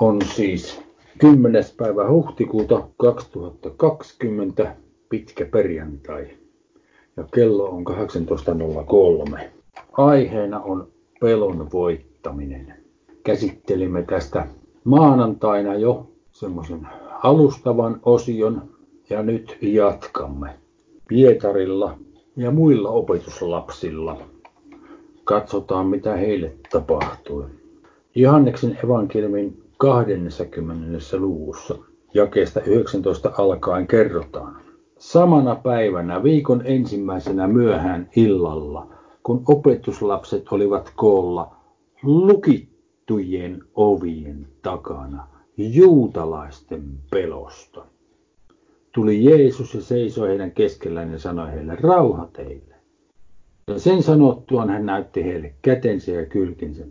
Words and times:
on 0.00 0.22
siis 0.22 0.80
10. 1.18 1.64
päivä 1.76 2.10
huhtikuuta 2.10 2.88
2020, 2.96 4.76
pitkä 5.08 5.46
perjantai. 5.46 6.28
Ja 7.16 7.24
kello 7.34 7.64
on 7.70 7.84
18.03. 7.86 9.40
Aiheena 9.92 10.60
on 10.60 10.88
pelon 11.20 11.68
voittaminen. 11.72 12.74
Käsittelimme 13.24 14.02
tästä 14.02 14.46
maanantaina 14.84 15.74
jo 15.74 16.10
semmoisen 16.32 16.88
alustavan 17.22 18.00
osion 18.02 18.70
ja 19.10 19.22
nyt 19.22 19.58
jatkamme. 19.62 20.54
Pietarilla 21.08 21.98
ja 22.36 22.50
muilla 22.50 22.90
opetuslapsilla. 22.90 24.16
Katsotaan 25.24 25.86
mitä 25.86 26.16
heille 26.16 26.54
tapahtui. 26.72 27.44
Johanneksen 28.14 28.78
evankeliumin 28.84 29.67
20. 29.78 30.98
luvussa 31.18 31.74
jakeesta 32.14 32.60
19 32.60 33.32
alkaen 33.38 33.86
kerrotaan. 33.86 34.56
Samana 34.98 35.54
päivänä 35.54 36.22
viikon 36.22 36.62
ensimmäisenä 36.64 37.48
myöhään 37.48 38.10
illalla, 38.16 38.86
kun 39.22 39.42
opetuslapset 39.48 40.44
olivat 40.50 40.92
koolla 40.96 41.56
lukittujen 42.02 43.62
ovien 43.74 44.46
takana 44.62 45.26
juutalaisten 45.56 46.84
pelosta, 47.10 47.84
tuli 48.92 49.24
Jeesus 49.24 49.74
ja 49.74 49.80
seisoi 49.80 50.28
heidän 50.28 50.50
keskellään 50.50 51.12
ja 51.12 51.18
sanoi 51.18 51.52
heille, 51.52 51.76
rauha 51.80 52.28
teille. 52.32 52.74
Ja 53.68 53.78
sen 53.78 54.02
sanottuaan 54.02 54.70
hän 54.70 54.86
näytti 54.86 55.24
heille 55.24 55.54
kätensä 55.62 56.12
ja 56.12 56.26
kylkinsä. 56.26 56.84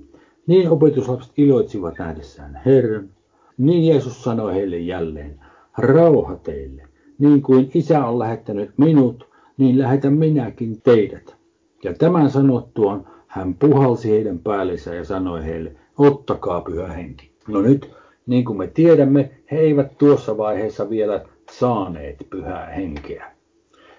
Niin 0.48 0.70
opetuslapset 0.70 1.34
iloitsivat 1.38 2.00
nähdessään 2.00 2.62
Herran. 2.66 3.10
Niin 3.58 3.88
Jeesus 3.88 4.24
sanoi 4.24 4.54
heille 4.54 4.78
jälleen, 4.78 5.40
rauha 5.78 6.36
teille. 6.36 6.84
Niin 7.20 7.42
kuin 7.42 7.72
isä 7.74 8.06
on 8.06 8.20
lähettänyt 8.20 8.72
minut, 8.78 9.28
niin 9.58 9.80
lähetän 9.80 10.14
minäkin 10.14 10.82
teidät. 10.82 11.36
Ja 11.84 11.94
tämän 11.94 12.30
sanottuaan 12.30 13.08
hän 13.28 13.54
puhalsi 13.54 14.12
heidän 14.12 14.40
päällensä 14.40 14.96
ja 14.96 15.06
sanoi 15.06 15.46
heille, 15.46 15.76
ottakaa 15.98 16.62
pyhä 16.62 16.88
henki. 16.88 17.32
No 17.48 17.62
nyt, 17.62 17.92
niin 18.26 18.46
kuin 18.46 18.58
me 18.58 18.68
tiedämme, 18.68 19.32
he 19.52 19.60
eivät 19.60 19.98
tuossa 19.98 20.38
vaiheessa 20.38 20.90
vielä 20.90 21.26
saaneet 21.52 22.28
pyhää 22.30 22.66
henkeä. 22.66 23.32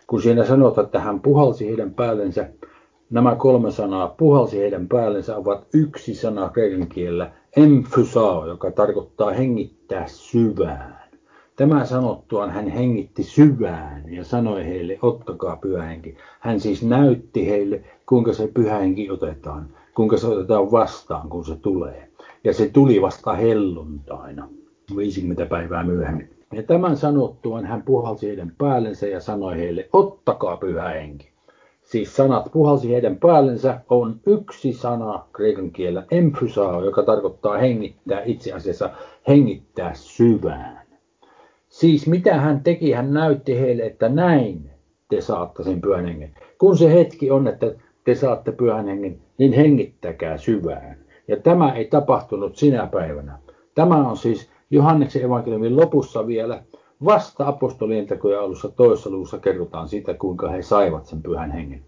Kun 0.06 0.22
siinä 0.22 0.44
sanotaan, 0.44 0.84
että 0.84 1.00
hän 1.00 1.20
puhalsi 1.20 1.66
heidän 1.66 1.94
päällensä, 1.94 2.48
nämä 3.10 3.34
kolme 3.36 3.70
sanaa 3.70 4.08
puhalsi 4.08 4.58
heidän 4.58 4.88
päällensä 4.88 5.36
ovat 5.36 5.66
yksi 5.74 6.14
sana 6.14 6.48
kreikan 6.48 6.88
kielellä, 6.88 7.30
emphysao, 7.56 8.46
joka 8.46 8.70
tarkoittaa 8.70 9.30
hengittää 9.30 10.04
syvään. 10.06 10.98
Tämä 11.56 11.84
sanottuaan 11.84 12.50
hän 12.50 12.68
hengitti 12.68 13.22
syvään 13.22 14.12
ja 14.12 14.24
sanoi 14.24 14.64
heille, 14.64 14.98
ottakaa 15.02 15.56
pyhähenki. 15.56 16.16
Hän 16.40 16.60
siis 16.60 16.82
näytti 16.82 17.48
heille, 17.48 17.84
kuinka 18.06 18.32
se 18.32 18.46
pyhähenki 18.54 19.10
otetaan, 19.10 19.68
kuinka 19.94 20.16
se 20.16 20.26
otetaan 20.26 20.72
vastaan, 20.72 21.28
kun 21.28 21.44
se 21.44 21.56
tulee. 21.56 22.08
Ja 22.44 22.54
se 22.54 22.68
tuli 22.68 23.02
vasta 23.02 23.32
helluntaina, 23.32 24.48
50 24.96 25.46
päivää 25.46 25.84
myöhemmin. 25.84 26.30
Ja 26.52 26.62
tämän 26.62 26.96
sanottuaan 26.96 27.64
hän 27.64 27.82
puhalsi 27.82 28.26
heidän 28.28 28.52
päällensä 28.58 29.06
ja 29.06 29.20
sanoi 29.20 29.56
heille, 29.56 29.88
ottakaa 29.92 30.56
pyhä 30.56 30.88
henki. 30.88 31.27
Siis 31.88 32.16
sanat 32.16 32.52
puhalsi 32.52 32.92
heidän 32.92 33.16
päällensä 33.16 33.80
on 33.88 34.20
yksi 34.26 34.72
sana 34.72 35.24
kreikan 35.32 35.70
kielellä 35.70 36.06
emphysao, 36.10 36.84
joka 36.84 37.02
tarkoittaa 37.02 37.58
hengittää 37.58 38.22
itse 38.24 38.52
asiassa 38.52 38.90
hengittää 39.28 39.90
syvään. 39.94 40.86
Siis 41.68 42.06
mitä 42.06 42.34
hän 42.34 42.60
teki, 42.60 42.92
hän 42.92 43.14
näytti 43.14 43.60
heille, 43.60 43.82
että 43.82 44.08
näin 44.08 44.70
te 45.08 45.20
saatte 45.20 45.62
sen 45.62 45.80
pyhän 45.80 46.04
hengen. 46.04 46.34
Kun 46.58 46.78
se 46.78 46.92
hetki 46.92 47.30
on, 47.30 47.48
että 47.48 47.74
te 48.04 48.14
saatte 48.14 48.52
pyhän 48.52 48.86
hengen, 48.86 49.20
niin 49.38 49.52
hengittäkää 49.52 50.38
syvään. 50.38 50.98
Ja 51.28 51.36
tämä 51.36 51.72
ei 51.72 51.84
tapahtunut 51.84 52.56
sinä 52.56 52.86
päivänä. 52.86 53.38
Tämä 53.74 54.08
on 54.08 54.16
siis 54.16 54.50
Johanneksen 54.70 55.22
evankeliumin 55.22 55.76
lopussa 55.76 56.26
vielä 56.26 56.62
vasta 57.04 57.48
apostolien 57.48 58.06
tekojen 58.06 58.40
alussa 58.40 58.68
toisessa 58.68 59.10
luvussa 59.10 59.38
kerrotaan 59.38 59.88
siitä, 59.88 60.14
kuinka 60.14 60.48
he 60.48 60.62
saivat 60.62 61.06
sen 61.06 61.22
pyhän 61.22 61.50
hengen. 61.50 61.82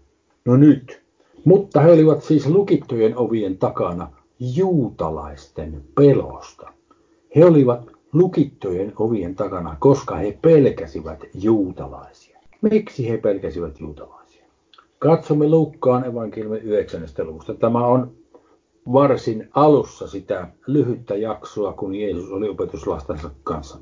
No 0.45 0.57
nyt. 0.57 1.01
Mutta 1.45 1.81
he 1.81 1.91
olivat 1.91 2.23
siis 2.23 2.47
lukittujen 2.47 3.17
ovien 3.17 3.57
takana 3.57 4.09
juutalaisten 4.39 5.83
pelosta. 5.95 6.73
He 7.35 7.45
olivat 7.45 7.91
lukittujen 8.13 8.93
ovien 8.99 9.35
takana, 9.35 9.75
koska 9.79 10.15
he 10.15 10.37
pelkäsivät 10.41 11.19
juutalaisia. 11.33 12.39
Miksi 12.61 13.09
he 13.09 13.17
pelkäsivät 13.17 13.79
juutalaisia? 13.79 14.45
Katsomme 14.99 15.49
Lukkaan 15.49 16.05
evankeliumin 16.05 16.61
9. 16.61 17.01
luvusta. 17.23 17.53
Tämä 17.53 17.85
on 17.87 18.11
varsin 18.93 19.49
alussa 19.53 20.07
sitä 20.07 20.47
lyhyttä 20.67 21.15
jaksoa, 21.15 21.73
kun 21.73 21.95
Jeesus 21.95 22.31
oli 22.31 22.49
opetuslastensa 22.49 23.29
kanssa. 23.43 23.79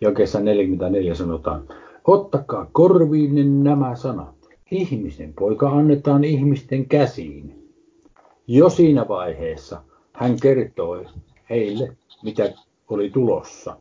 Jakeessa 0.00 0.40
44 0.40 1.14
sanotaan, 1.14 1.68
ottakaa 2.04 2.66
korviinne 2.72 3.44
nämä 3.44 3.96
sanat. 3.96 4.34
Ihmisen 4.70 5.32
poika 5.32 5.70
annetaan 5.70 6.24
ihmisten 6.24 6.86
käsiin. 6.86 7.72
Jo 8.46 8.68
siinä 8.70 9.08
vaiheessa 9.08 9.82
hän 10.12 10.36
kertoi 10.42 11.04
heille, 11.50 11.96
mitä 12.22 12.52
oli 12.88 13.10
tulossa. 13.10 13.76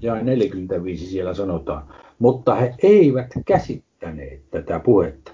Ja 0.00 0.22
45 0.22 1.06
siellä 1.06 1.34
sanotaan, 1.34 1.82
mutta 2.18 2.54
he 2.54 2.74
eivät 2.82 3.30
käsittäneet 3.46 4.50
tätä 4.50 4.80
puhetta. 4.80 5.32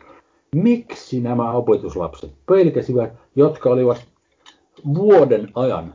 Miksi 0.54 1.20
nämä 1.20 1.52
opetuslapset 1.52 2.32
pelkäsivät, 2.46 3.12
jotka 3.36 3.70
olivat 3.70 4.04
vuoden 4.94 5.48
ajan 5.54 5.94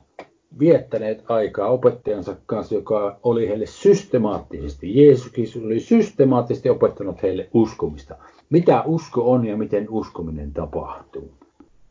viettäneet 0.60 1.24
aikaa 1.28 1.70
opettajansa 1.70 2.36
kanssa, 2.46 2.76
joka 2.76 3.20
oli 3.24 3.48
heille 3.48 3.66
systemaattisesti, 3.66 5.04
Jeesus 5.04 5.32
oli 5.66 5.80
systemaattisesti 5.80 6.70
opettanut 6.70 7.24
heille 7.24 7.50
uskomista. 7.54 8.16
Mitä 8.50 8.84
usko 8.86 9.32
on 9.32 9.46
ja 9.46 9.58
miten 9.58 9.90
uskominen 9.90 10.54
tapahtuu. 10.54 11.32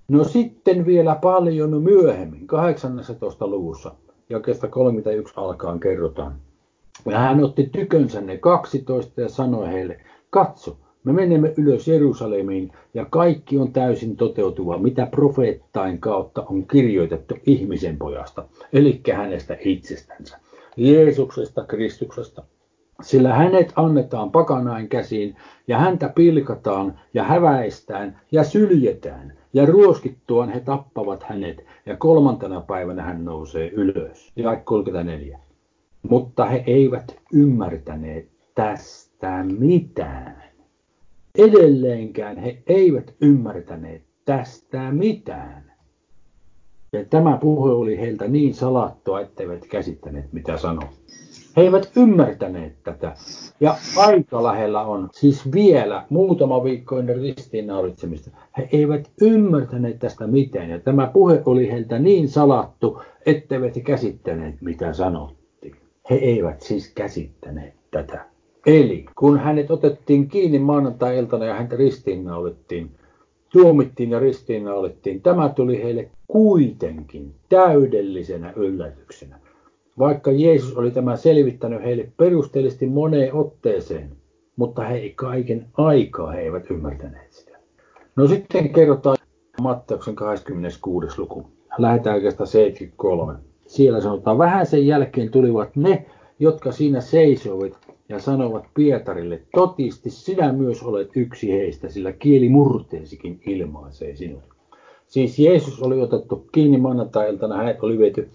No 0.09 0.25
sitten 0.25 0.87
vielä 0.87 1.15
paljon 1.15 1.83
myöhemmin, 1.83 2.47
18. 2.47 3.47
luvussa, 3.47 3.95
jakeesta 4.31 4.69
31 4.69 5.35
alkaan 5.37 5.81
kerrotaan. 5.81 6.35
Ja 7.07 7.19
hän 7.19 7.45
otti 7.45 7.69
tykönsä 7.73 8.21
ne 8.21 8.39
12 8.39 9.21
ja 9.21 9.29
sanoi 9.29 9.69
heille, 9.69 10.01
katso, 10.31 10.77
me 11.05 11.13
menemme 11.13 11.55
ylös 11.57 11.89
Jerusalemiin 11.89 12.73
ja 12.95 13.05
kaikki 13.05 13.59
on 13.59 13.73
täysin 13.73 14.17
toteutuva, 14.17 14.79
mitä 14.79 15.07
profeettain 15.07 16.01
kautta 16.01 16.45
on 16.51 16.67
kirjoitettu 16.67 17.35
ihmisen 17.47 17.97
pojasta, 17.99 18.45
eli 18.73 19.01
hänestä 19.13 19.57
itsestänsä, 19.61 20.39
Jeesuksesta, 20.77 21.65
Kristuksesta. 21.65 22.43
Sillä 23.03 23.35
hänet 23.35 23.73
annetaan 23.77 24.31
pakanain 24.31 24.89
käsiin 24.89 25.37
ja 25.69 25.79
häntä 25.79 26.09
pilkataan 26.09 27.01
ja 27.15 27.25
häväistään 27.25 28.21
ja 28.33 28.45
syljetään 28.45 29.33
ja 29.53 29.67
ruoskittuaan 29.67 30.49
he 30.49 30.61
tappavat 30.61 31.23
hänet 31.23 31.65
ja 31.87 31.97
kolmantena 31.97 32.61
päivänä 32.61 33.03
hän 33.03 33.25
nousee 33.25 33.69
ylös. 33.69 34.33
Ja 34.37 34.57
34. 34.57 35.39
Mutta 36.03 36.45
he 36.45 36.65
eivät 36.67 37.17
ymmärtäneet 37.33 38.29
tästä 38.55 39.45
mitään. 39.59 40.54
Edelleenkään 41.39 42.37
he 42.37 42.62
eivät 42.67 43.15
ymmärtäneet 43.21 44.03
tästä 44.25 44.93
mitään. 44.93 45.72
Ja 46.93 47.05
tämä 47.05 47.37
puhe 47.37 47.71
oli 47.71 47.99
heiltä 47.99 48.28
niin 48.28 48.55
salattua, 48.55 49.21
etteivät 49.21 49.67
käsittäneet 49.67 50.32
mitä 50.32 50.56
sanoi. 50.56 50.88
He 51.56 51.62
eivät 51.62 51.93
ymmärtäneet 51.97 52.82
tätä. 52.82 53.14
Ja 53.61 53.76
aika 53.97 54.43
lähellä 54.43 54.82
on, 54.82 55.09
siis 55.12 55.53
vielä 55.53 56.06
muutama 56.09 56.64
viikko 56.64 56.99
ennen 56.99 57.20
ristiinnaulitsemista, 57.20 58.31
he 58.59 58.69
eivät 58.73 59.11
ymmärtäneet 59.20 59.99
tästä 59.99 60.26
mitään. 60.26 60.70
Ja 60.70 60.79
tämä 60.79 61.06
puhe 61.06 61.43
oli 61.47 61.70
heiltä 61.70 61.99
niin 61.99 62.29
salattu, 62.29 63.03
etteivät 63.26 63.76
he 63.76 63.81
käsittäneet 63.81 64.55
mitä 64.61 64.93
sanottiin. 64.93 65.76
He 66.11 66.14
eivät 66.14 66.61
siis 66.61 66.93
käsittäneet 66.94 67.75
tätä. 67.91 68.34
Eli 68.66 69.05
kun 69.19 69.38
hänet 69.38 69.70
otettiin 69.70 70.28
kiinni 70.28 70.58
maanantai-iltana 70.58 71.44
ja 71.44 71.55
häntä 71.55 71.76
ristiinnaulettiin, 71.76 72.90
tuomittiin 73.52 74.11
ja 74.11 74.19
ristiinnaulettiin, 74.19 75.22
tämä 75.22 75.49
tuli 75.49 75.82
heille 75.82 76.11
kuitenkin 76.28 77.34
täydellisenä 77.49 78.52
yllätyksenä. 78.56 79.38
Vaikka 79.99 80.32
Jeesus 80.32 80.76
oli 80.76 80.90
tämä 80.90 81.16
selvittänyt 81.16 81.82
heille 81.82 82.08
perusteellisesti 82.16 82.87
moneen 82.87 83.34
otteeseen, 83.34 84.11
mutta 84.56 84.82
he 84.82 84.96
ei 84.96 85.11
kaiken 85.11 85.66
aikaa 85.75 86.31
he 86.31 86.40
eivät 86.40 86.70
ymmärtäneet 86.70 87.32
sitä. 87.32 87.58
No 88.16 88.26
sitten 88.26 88.69
kerrotaan 88.72 89.16
Matteuksen 89.62 90.14
26. 90.14 91.20
luku. 91.20 91.46
Lähdetään 91.78 92.14
oikeastaan 92.14 92.46
73. 92.46 93.34
siellä 93.66 94.00
sanotaan, 94.00 94.38
vähän 94.38 94.66
sen 94.66 94.87
jälkeen 94.87 95.31
tulivat 95.31 95.76
ne, 95.76 96.06
jotka 96.38 96.72
siinä 96.72 97.00
seisoivat 97.00 97.84
ja 98.09 98.19
sanovat 98.19 98.65
Pietarille, 98.75 99.43
totisti 99.55 100.11
sinä 100.11 100.53
myös 100.53 100.83
olet 100.83 101.11
yksi 101.17 101.53
heistä, 101.53 101.89
sillä 101.89 102.12
kieli 102.12 102.49
murteesikin 102.49 103.41
ilmaisee 103.47 104.17
sinut. 104.17 104.43
Siis 105.06 105.39
Jeesus 105.39 105.83
oli 105.83 106.03
otettu 106.03 106.47
kiinni 106.53 106.79
maanantai-iltana, 106.79 107.56
hänet 107.56 107.83
oli 107.83 107.99
viety 107.99 108.31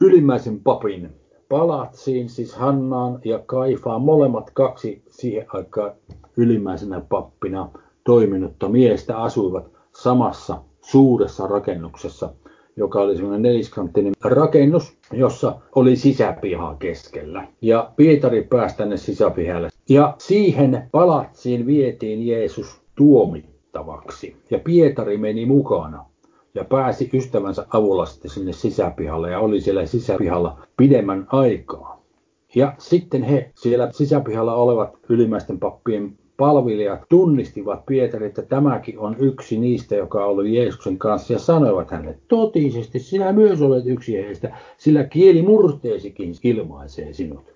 ylimmäisen 0.00 0.60
papin 0.60 1.08
palatsiin, 1.48 2.28
siis 2.28 2.54
Hannaan 2.54 3.20
ja 3.24 3.42
Kaifaan, 3.46 4.02
molemmat 4.02 4.50
kaksi 4.50 5.02
siihen 5.08 5.46
aikaan 5.48 5.92
ylimmäisenä 6.36 7.00
pappina 7.08 7.70
toiminutta 8.04 8.68
miestä 8.68 9.18
asuivat 9.18 9.70
samassa 9.96 10.62
suuressa 10.80 11.46
rakennuksessa, 11.46 12.34
joka 12.78 13.00
oli 13.00 13.16
semmoinen 13.16 13.42
neliskanttinen 13.42 14.12
rakennus, 14.24 14.96
jossa 15.12 15.60
oli 15.74 15.96
sisäpiha 15.96 16.76
keskellä. 16.78 17.46
Ja 17.62 17.90
Pietari 17.96 18.42
pääsi 18.42 18.76
tänne 18.76 18.96
sisäpihalle. 18.96 19.68
Ja 19.88 20.14
siihen 20.18 20.88
palatsiin 20.92 21.66
vietiin 21.66 22.26
Jeesus 22.26 22.80
tuomittavaksi. 22.94 24.36
Ja 24.50 24.58
Pietari 24.58 25.18
meni 25.18 25.46
mukana 25.46 26.04
ja 26.54 26.64
pääsi 26.64 27.10
ystävänsä 27.14 27.66
avulla 27.72 28.06
sitten 28.06 28.30
sinne 28.30 28.52
sisäpihalle 28.52 29.30
ja 29.30 29.38
oli 29.38 29.60
siellä 29.60 29.86
sisäpihalla 29.86 30.60
pidemmän 30.76 31.26
aikaa. 31.32 32.02
Ja 32.54 32.74
sitten 32.78 33.22
he 33.22 33.50
siellä 33.54 33.92
sisäpihalla 33.92 34.54
olevat 34.54 34.98
ylimmäisten 35.08 35.58
pappien 35.58 36.18
palvelijat 36.38 37.00
tunnistivat 37.08 37.86
Pietari, 37.86 38.26
että 38.26 38.42
tämäkin 38.42 38.98
on 38.98 39.16
yksi 39.18 39.58
niistä, 39.58 39.96
joka 39.96 40.24
on 40.24 40.30
ollut 40.30 40.46
Jeesuksen 40.46 40.98
kanssa 40.98 41.32
ja 41.32 41.38
sanoivat 41.38 41.90
hänelle, 41.90 42.18
totisesti 42.28 42.98
sinä 42.98 43.32
myös 43.32 43.62
olet 43.62 43.86
yksi 43.86 44.16
heistä, 44.16 44.56
sillä 44.76 45.04
kieli 45.04 45.42
murteesikin 45.42 46.34
ilmaisee 46.44 47.12
sinut. 47.12 47.54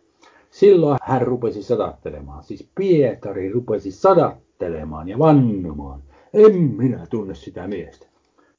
Silloin 0.50 0.98
hän 1.02 1.22
rupesi 1.22 1.62
sadattelemaan, 1.62 2.44
siis 2.44 2.68
Pietari 2.74 3.52
rupesi 3.52 3.90
sadattelemaan 3.90 5.08
ja 5.08 5.18
vannomaan, 5.18 6.02
en 6.34 6.54
minä 6.56 7.06
tunne 7.10 7.34
sitä 7.34 7.68
miestä. 7.68 8.06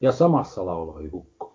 Ja 0.02 0.12
samassa 0.12 0.66
lauloi 0.66 1.10
kukko. 1.10 1.54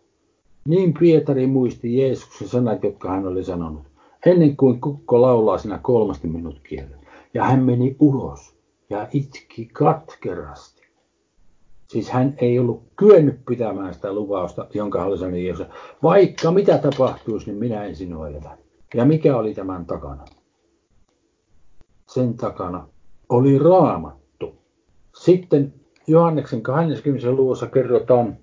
Niin 0.68 0.94
Pietari 1.00 1.46
muisti 1.46 1.98
Jeesuksen 1.98 2.48
sanat, 2.48 2.84
jotka 2.84 3.10
hän 3.10 3.26
oli 3.26 3.44
sanonut, 3.44 3.82
ennen 4.26 4.56
kuin 4.56 4.80
kukko 4.80 5.22
laulaa 5.22 5.58
sinä 5.58 5.78
kolmasti 5.82 6.28
minut 6.28 6.60
kielen. 6.68 6.98
Ja 7.34 7.44
hän 7.44 7.62
meni 7.62 7.96
ulos 8.00 8.57
ja 8.90 9.08
itki 9.12 9.68
katkerasti. 9.72 10.82
Siis 11.88 12.10
hän 12.10 12.34
ei 12.38 12.58
ollut 12.58 12.82
kyennyt 12.96 13.44
pitämään 13.48 13.94
sitä 13.94 14.12
lupausta, 14.12 14.66
jonka 14.74 14.98
hän 14.98 15.08
oli 15.08 15.46
Jeesus. 15.46 15.66
Vaikka 16.02 16.50
mitä 16.50 16.78
tapahtuisi, 16.78 17.46
niin 17.46 17.58
minä 17.58 17.84
en 17.84 17.96
sinua 17.96 18.28
jätä. 18.28 18.58
Ja 18.94 19.04
mikä 19.04 19.36
oli 19.36 19.54
tämän 19.54 19.86
takana? 19.86 20.24
Sen 22.06 22.34
takana 22.34 22.88
oli 23.28 23.58
raamattu. 23.58 24.54
Sitten 25.14 25.74
Johanneksen 26.06 26.62
20. 26.62 27.30
luvussa 27.30 27.66
kerrotaan, 27.66 28.36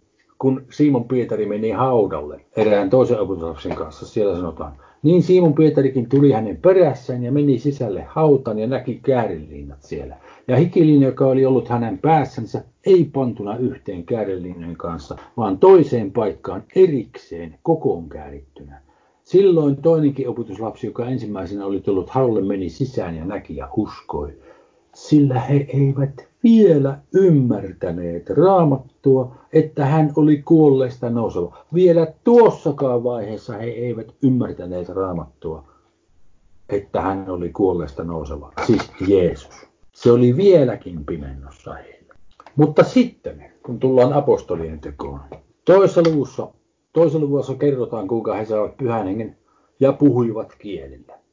kun 0.46 0.66
Simon 0.70 1.06
Pietari 1.06 1.46
meni 1.46 1.72
haudalle 1.72 2.42
erään 2.56 2.90
toisen 2.90 3.20
opetuslapsen 3.20 3.76
kanssa. 3.76 4.06
Siellä 4.06 4.36
sanotaan, 4.36 4.74
niin 5.04 5.24
Simon 5.24 5.54
Pietarikin 5.54 6.10
tuli 6.10 6.32
hänen 6.32 6.58
perässään 6.58 7.24
ja 7.24 7.32
meni 7.32 7.60
sisälle 7.60 8.06
hautaan 8.08 8.60
ja 8.60 8.68
näki 8.68 9.00
käärinliinat 9.04 9.84
siellä. 9.84 10.16
Ja 10.48 10.58
hikiliina, 10.58 11.06
joka 11.06 11.26
oli 11.26 11.46
ollut 11.46 11.70
hänen 11.70 11.98
päässänsä, 11.98 12.64
ei 12.86 13.10
pantuna 13.14 13.58
yhteen 13.58 14.06
kääreliinojen 14.06 14.78
kanssa, 14.78 15.18
vaan 15.38 15.58
toiseen 15.58 16.12
paikkaan 16.12 16.64
erikseen 16.76 17.56
kokoon 17.64 18.10
käärittynä. 18.10 18.82
Silloin 19.24 19.76
toinenkin 19.78 20.30
opetuslapsi, 20.30 20.88
joka 20.88 21.06
ensimmäisenä 21.06 21.66
oli 21.66 21.80
tullut 21.80 22.10
haulle, 22.10 22.42
meni 22.42 22.70
sisään 22.70 23.16
ja 23.16 23.26
näki 23.26 23.56
ja 23.56 23.70
uskoi. 23.78 24.34
Sillä 24.94 25.40
he 25.40 25.66
eivät 25.74 26.28
vielä 26.46 26.98
ymmärtäneet 27.14 28.30
raamattua, 28.30 29.36
että 29.54 29.86
hän 29.86 30.14
oli 30.16 30.42
kuolleista 30.42 31.10
nouseva. 31.10 31.58
Vielä 31.74 32.08
tuossakaan 32.24 33.04
vaiheessa 33.04 33.54
he 33.54 33.66
eivät 33.66 34.16
ymmärtäneet 34.24 34.90
raamattua, 34.90 35.64
että 36.70 37.02
hän 37.02 37.30
oli 37.30 37.50
kuolleista 37.50 38.04
nouseva. 38.04 38.54
Siis 38.66 38.92
Jeesus. 39.08 39.68
Se 39.92 40.12
oli 40.12 40.38
vieläkin 40.38 41.06
pimennossa 41.06 41.74
heillä. 41.74 42.14
Mutta 42.56 42.84
sitten, 42.84 43.52
kun 43.64 43.80
tullaan 43.80 44.14
apostolien 44.14 44.80
tekoon, 44.80 45.20
toisessa 45.66 46.02
luvussa, 46.08 46.48
toisessa 46.94 47.20
luvussa 47.20 47.56
kerrotaan, 47.56 48.08
kuinka 48.08 48.36
he 48.36 48.46
saavat 48.46 48.78
pyhän 48.78 49.08
hengen 49.08 49.38
ja 49.80 49.94
puhuivat 49.94 50.56
kielillä. 50.60 51.25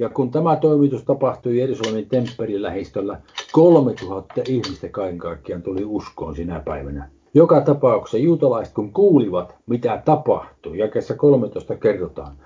Ja 0.00 0.08
kun 0.08 0.30
tämä 0.30 0.56
toimitus 0.56 1.04
tapahtui 1.04 1.58
Jerusalemin 1.58 2.08
temppelin 2.08 2.62
lähistöllä, 2.62 3.20
3000 3.52 4.34
ihmistä 4.48 4.88
kaiken 4.88 5.18
kaikkiaan 5.18 5.62
tuli 5.62 5.84
uskoon 5.84 6.36
sinä 6.36 6.62
päivänä. 6.64 7.08
Joka 7.34 7.60
tapauksessa 7.60 8.18
juutalaiset 8.18 8.74
kun 8.74 8.92
kuulivat, 8.92 9.54
mitä 9.66 10.02
tapahtui, 10.04 10.78
jakessa 10.78 11.14
13 11.14 11.76
kerrotaan, 11.76 12.36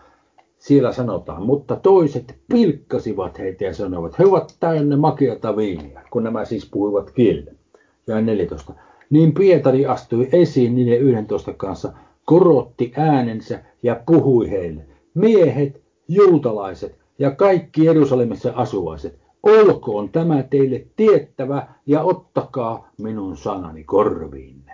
siellä 0.58 0.92
sanotaan, 0.92 1.42
mutta 1.42 1.76
toiset 1.76 2.38
pilkkasivat 2.48 3.38
heitä 3.38 3.64
ja 3.64 3.74
sanoivat, 3.74 4.18
he 4.18 4.24
ovat 4.24 4.56
täynnä 4.60 4.96
makeata 4.96 5.56
viiniä, 5.56 6.02
kun 6.10 6.24
nämä 6.24 6.44
siis 6.44 6.70
puhuivat 6.70 7.10
kieltä. 7.10 7.52
Ja 8.06 8.20
14. 8.20 8.72
Niin 9.10 9.34
Pietari 9.34 9.86
astui 9.86 10.28
esiin 10.32 10.74
niiden 10.74 11.00
11 11.00 11.52
kanssa, 11.52 11.92
korotti 12.24 12.92
äänensä 12.96 13.60
ja 13.82 14.00
puhui 14.06 14.50
heille, 14.50 14.86
miehet, 15.14 15.82
juutalaiset 16.08 17.03
ja 17.18 17.30
kaikki 17.30 17.84
Jerusalemissa 17.84 18.52
asuvaiset, 18.56 19.18
olkoon 19.42 20.08
tämä 20.08 20.42
teille 20.42 20.86
tiettävä 20.96 21.66
ja 21.86 22.02
ottakaa 22.02 22.88
minun 22.98 23.36
sanani 23.36 23.84
korviinne. 23.84 24.72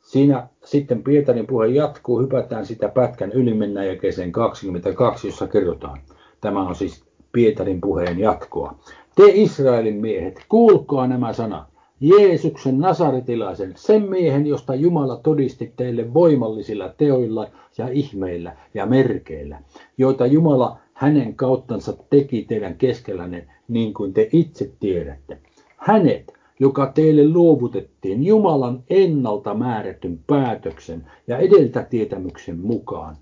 Siinä 0.00 0.48
sitten 0.64 1.02
Pietarin 1.02 1.46
puhe 1.46 1.66
jatkuu, 1.66 2.20
hypätään 2.20 2.66
sitä 2.66 2.88
pätkän 2.88 3.32
yli, 3.32 3.54
mennään 3.54 3.86
jakeeseen 3.86 4.32
22, 4.32 5.28
jossa 5.28 5.46
kerrotaan. 5.46 5.98
Tämä 6.40 6.68
on 6.68 6.74
siis 6.74 7.04
Pietarin 7.32 7.80
puheen 7.80 8.18
jatkoa. 8.18 8.78
Te 9.16 9.22
Israelin 9.26 9.96
miehet, 9.96 10.40
kuulkoa 10.48 11.06
nämä 11.06 11.32
sanat. 11.32 11.74
Jeesuksen 12.00 12.78
nasaretilaisen, 12.78 13.72
sen 13.76 14.02
miehen, 14.02 14.46
josta 14.46 14.74
Jumala 14.74 15.16
todisti 15.16 15.72
teille 15.76 16.14
voimallisilla 16.14 16.88
teoilla 16.88 17.46
ja 17.78 17.88
ihmeillä 17.88 18.56
ja 18.74 18.86
merkeillä, 18.86 19.60
joita 19.98 20.26
Jumala 20.26 20.78
hänen 20.94 21.34
kauttansa 21.34 21.96
teki 22.10 22.44
teidän 22.48 22.74
keskellänne, 22.74 23.48
niin 23.68 23.94
kuin 23.94 24.12
te 24.12 24.28
itse 24.32 24.72
tiedätte. 24.80 25.38
Hänet, 25.76 26.32
joka 26.60 26.86
teille 26.86 27.28
luovutettiin 27.28 28.24
Jumalan 28.24 28.82
ennalta 28.90 29.54
määrätyn 29.54 30.20
päätöksen 30.26 31.06
ja 31.26 31.38
edeltä 31.38 31.82
tietämyksen 31.82 32.58
mukaan. 32.60 33.16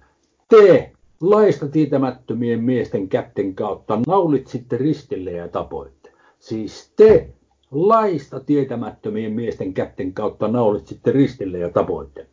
Te 0.49 0.93
laista 1.21 1.69
tietämättömien 1.69 2.65
miesten 2.65 3.09
kätten 3.09 3.55
kautta 3.55 4.01
naulitsitte 4.07 4.77
ristille 4.77 5.31
ja 5.31 5.49
tapoitte. 5.49 6.13
Siis 6.39 6.93
te 6.97 7.31
laista 7.71 8.41
tietämättömien 8.41 9.33
miesten 9.33 9.75
kätten 9.75 10.13
kautta 10.13 10.49
naulitsitte 10.49 11.13
ristille 11.13 11.59
ja 11.59 11.71
tapoitte. 11.71 12.27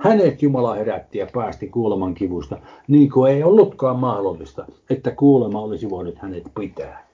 Hänet 0.00 0.42
Jumala 0.42 0.74
herätti 0.74 1.18
ja 1.18 1.26
päästi 1.32 1.68
kuoleman 1.68 2.14
kivusta, 2.14 2.58
niin 2.88 3.10
kuin 3.10 3.32
ei 3.32 3.42
ollutkaan 3.42 3.98
mahdollista, 3.98 4.64
että 4.90 5.10
kuolema 5.10 5.60
olisi 5.60 5.90
voinut 5.90 6.18
hänet 6.18 6.44
pitää. 6.60 7.06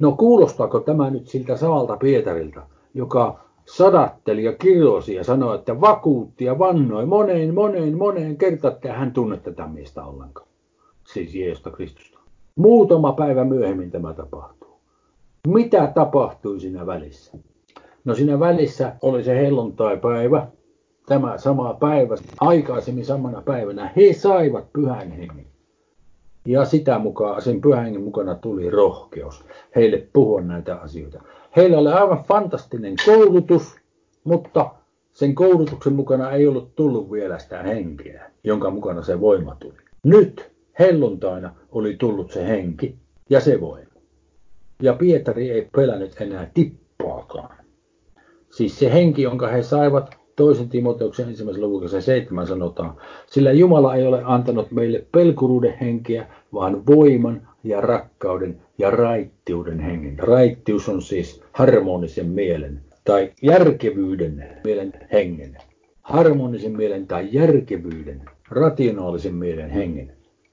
No 0.00 0.12
kuulostaako 0.12 0.80
tämä 0.80 1.10
nyt 1.10 1.28
siltä 1.28 1.56
samalta 1.56 1.96
Pietarilta, 1.96 2.62
joka 2.94 3.40
sadatteli 3.64 4.44
ja 4.44 4.52
kirjoisi 4.52 5.14
ja 5.14 5.24
sanoi, 5.24 5.54
että 5.54 5.80
vakuutti 5.80 6.44
ja 6.44 6.58
vannoi 6.58 7.06
moneen, 7.06 7.54
moneen, 7.54 7.98
moneen 7.98 8.36
kertaan, 8.36 8.74
että 8.74 8.92
hän 8.92 9.12
tunne 9.12 9.36
tätä 9.36 9.66
miestä 9.66 10.04
ollenkaan. 10.04 10.48
Siis 11.04 11.34
Jeesusta 11.34 11.70
Kristusta. 11.70 12.18
Muutama 12.56 13.12
päivä 13.12 13.44
myöhemmin 13.44 13.90
tämä 13.90 14.14
tapahtuu. 14.14 14.80
Mitä 15.48 15.92
tapahtui 15.94 16.60
siinä 16.60 16.86
välissä? 16.86 17.38
No 18.04 18.14
siinä 18.14 18.40
välissä 18.40 18.96
oli 19.02 19.24
se 19.24 19.36
helluntai-päivä, 19.36 20.46
tämä 21.06 21.38
sama 21.38 21.74
päivä, 21.74 22.14
aikaisemmin 22.40 23.04
samana 23.04 23.42
päivänä, 23.42 23.92
he 23.96 24.12
saivat 24.12 24.72
pyhän 24.72 25.10
hengen. 25.10 25.46
Ja 26.46 26.64
sitä 26.64 26.98
mukaan, 26.98 27.42
sen 27.42 27.60
pyhän 27.60 28.00
mukana 28.00 28.34
tuli 28.34 28.70
rohkeus 28.70 29.44
heille 29.76 30.08
puhua 30.12 30.40
näitä 30.40 30.76
asioita. 30.76 31.22
Heillä 31.56 31.78
oli 31.78 31.88
aivan 31.88 32.24
fantastinen 32.28 32.94
koulutus, 33.06 33.76
mutta 34.24 34.70
sen 35.12 35.34
koulutuksen 35.34 35.92
mukana 35.92 36.30
ei 36.30 36.46
ollut 36.46 36.76
tullut 36.76 37.12
vielä 37.12 37.38
sitä 37.38 37.62
henkeä, 37.62 38.30
jonka 38.44 38.70
mukana 38.70 39.02
se 39.02 39.20
voima 39.20 39.56
tuli. 39.60 39.76
Nyt 40.02 40.50
helluntaina 40.78 41.54
oli 41.72 41.96
tullut 41.96 42.30
se 42.30 42.48
henki 42.48 42.96
ja 43.30 43.40
se 43.40 43.60
voima. 43.60 43.90
Ja 44.82 44.94
Pietari 44.94 45.50
ei 45.50 45.68
pelännyt 45.76 46.20
enää 46.20 46.50
tippaakaan. 46.54 47.56
Siis 48.50 48.78
se 48.78 48.92
henki, 48.92 49.22
jonka 49.22 49.48
he 49.48 49.62
saivat 49.62 50.25
toisen 50.36 50.68
Timoteuksen 50.68 51.28
ensimmäisen 51.28 51.62
luvun 51.62 51.88
seitsemän 51.88 52.46
sanotaan, 52.46 52.94
sillä 53.26 53.52
Jumala 53.52 53.94
ei 53.94 54.06
ole 54.06 54.22
antanut 54.24 54.70
meille 54.70 55.04
pelkuruuden 55.12 55.74
henkeä, 55.80 56.26
vaan 56.54 56.86
voiman 56.86 57.48
ja 57.64 57.80
rakkauden 57.80 58.60
ja 58.78 58.90
raittiuden 58.90 59.80
hengen. 59.80 60.18
Raittius 60.18 60.88
on 60.88 61.02
siis 61.02 61.42
harmonisen 61.52 62.26
mielen 62.26 62.80
tai 63.04 63.32
järkevyyden 63.42 64.48
mielen 64.64 64.92
hengen. 65.12 65.56
Harmonisen 66.02 66.76
mielen 66.76 67.06
tai 67.06 67.28
järkevyyden, 67.32 68.22
rationaalisen 68.50 69.34
mielen 69.34 69.70
hengen. 69.70 70.12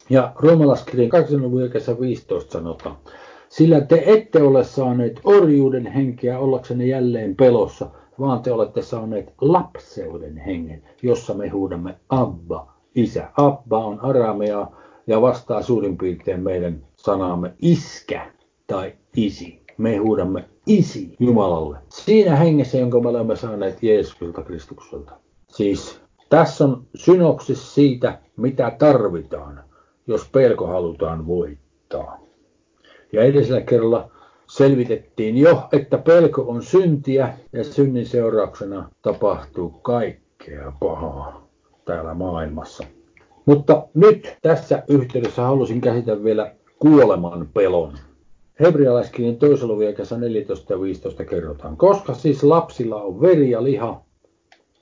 Ja 0.10 0.32
roomalaiskirjan 0.36 1.10
2. 1.10 1.38
luvun 1.38 1.70
15 2.00 2.52
sanotaan, 2.52 2.96
sillä 3.50 3.82
te 3.82 4.04
ette 4.06 4.42
ole 4.42 4.64
saaneet 4.64 5.20
orjuuden 5.24 5.86
henkeä 5.86 6.40
ollaksenne 6.40 6.86
jälleen 6.86 7.36
pelossa, 7.36 7.90
vaan 8.20 8.42
te 8.42 8.52
olette 8.52 8.82
saaneet 8.82 9.34
lapseuden 9.42 10.38
hengen, 10.38 10.84
jossa 11.02 11.34
me 11.34 11.50
huudamme 11.50 11.96
Abba, 12.10 12.74
isä. 12.96 13.30
Abba 13.38 13.86
on 13.86 14.00
aramea 14.00 14.68
ja 15.08 15.22
vastaa 15.22 15.62
suurin 15.62 15.98
piirtein 15.98 16.44
meidän 16.44 16.86
sanaamme 16.96 17.54
iskä 17.62 18.32
tai 18.68 18.94
isi. 19.16 19.64
Me 19.78 19.98
huudamme 19.98 20.46
isi 20.68 21.16
Jumalalle. 21.20 21.78
Siinä 21.90 22.36
hengessä, 22.36 22.78
jonka 22.78 23.00
me 23.00 23.10
olemme 23.10 23.36
saaneet 23.36 23.84
Jeesukselta 23.84 24.42
Kristukselta. 24.42 25.12
Siis 25.48 26.00
tässä 26.30 26.66
on 26.66 26.86
synopsis 26.96 27.76
siitä, 27.76 28.20
mitä 28.38 28.76
tarvitaan, 28.80 29.64
jos 30.08 30.30
pelko 30.32 30.68
halutaan 30.68 31.28
voittaa. 31.28 32.20
Ja 33.12 33.24
edellisellä 33.24 33.62
kerralla 33.62 34.12
selvitettiin 34.58 35.38
jo, 35.38 35.64
että 35.72 35.98
pelko 35.98 36.42
on 36.42 36.64
syntiä 36.64 37.34
ja 37.54 37.64
synnin 37.64 38.06
seurauksena 38.06 38.90
tapahtuu 39.02 39.70
kaikkea 39.70 40.74
pahaa 40.80 41.48
täällä 41.86 42.14
maailmassa. 42.14 42.84
Mutta 43.46 43.88
nyt 43.94 44.38
tässä 44.42 44.84
yhteydessä 44.88 45.42
halusin 45.42 45.82
käsitellä 45.82 46.24
vielä 46.24 46.56
kuoleman 46.80 47.50
pelon. 47.54 47.94
Hebrealaiskirjan 48.60 49.36
toisella 49.36 49.74
luvun 49.74 50.22
14 50.22 50.74
ja 50.74 50.82
15 50.82 51.26
kerrotaan, 51.26 51.78
koska 51.78 52.14
siis 52.14 52.44
lapsilla 52.44 53.02
on 53.02 53.22
veri 53.22 53.50
ja 53.50 53.64
liha, 53.64 54.02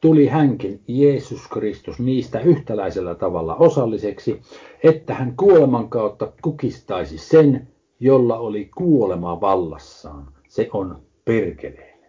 tuli 0.02 0.28
hänkin, 0.28 0.82
Jeesus 0.88 1.48
Kristus, 1.48 2.00
niistä 2.00 2.40
yhtäläisellä 2.40 3.16
tavalla 3.16 3.56
osalliseksi, 3.56 4.42
että 4.84 5.14
hän 5.14 5.36
kuoleman 5.36 5.90
kautta 5.90 6.32
kukistaisi 6.42 7.18
sen, 7.18 7.68
jolla 8.02 8.40
oli 8.40 8.66
kuolema 8.66 9.42
vallassaan, 9.42 10.28
se 10.48 10.70
on 10.74 11.02
perkeleen. 11.26 12.00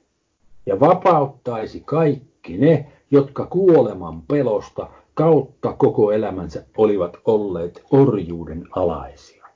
Ja 0.67 0.81
vapauttaisi 0.81 1.81
kaikki 1.81 2.57
ne, 2.59 2.93
jotka 3.11 3.47
kuoleman 3.47 4.23
pelosta 4.23 4.89
kautta 5.15 5.73
koko 5.73 6.13
elämänsä 6.13 6.67
olivat 6.77 7.17
olleet 7.25 7.85
orjuuden 7.91 8.65
alaisia. 8.71 9.47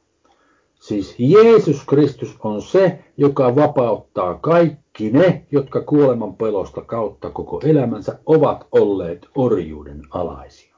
Siis 0.75 1.15
Jeesus 1.19 1.85
Kristus 1.85 2.37
on 2.45 2.63
se, 2.63 3.05
joka 3.17 3.57
vapauttaa 3.57 4.35
kaikki 4.35 5.11
ne, 5.11 5.47
jotka 5.51 5.81
kuoleman 5.81 6.35
pelosta 6.35 6.83
kautta 6.83 7.31
koko 7.31 7.61
elämänsä 7.65 8.19
ovat 8.27 8.67
olleet 8.73 9.27
orjuuden 9.35 10.03
alaisia. 10.11 10.77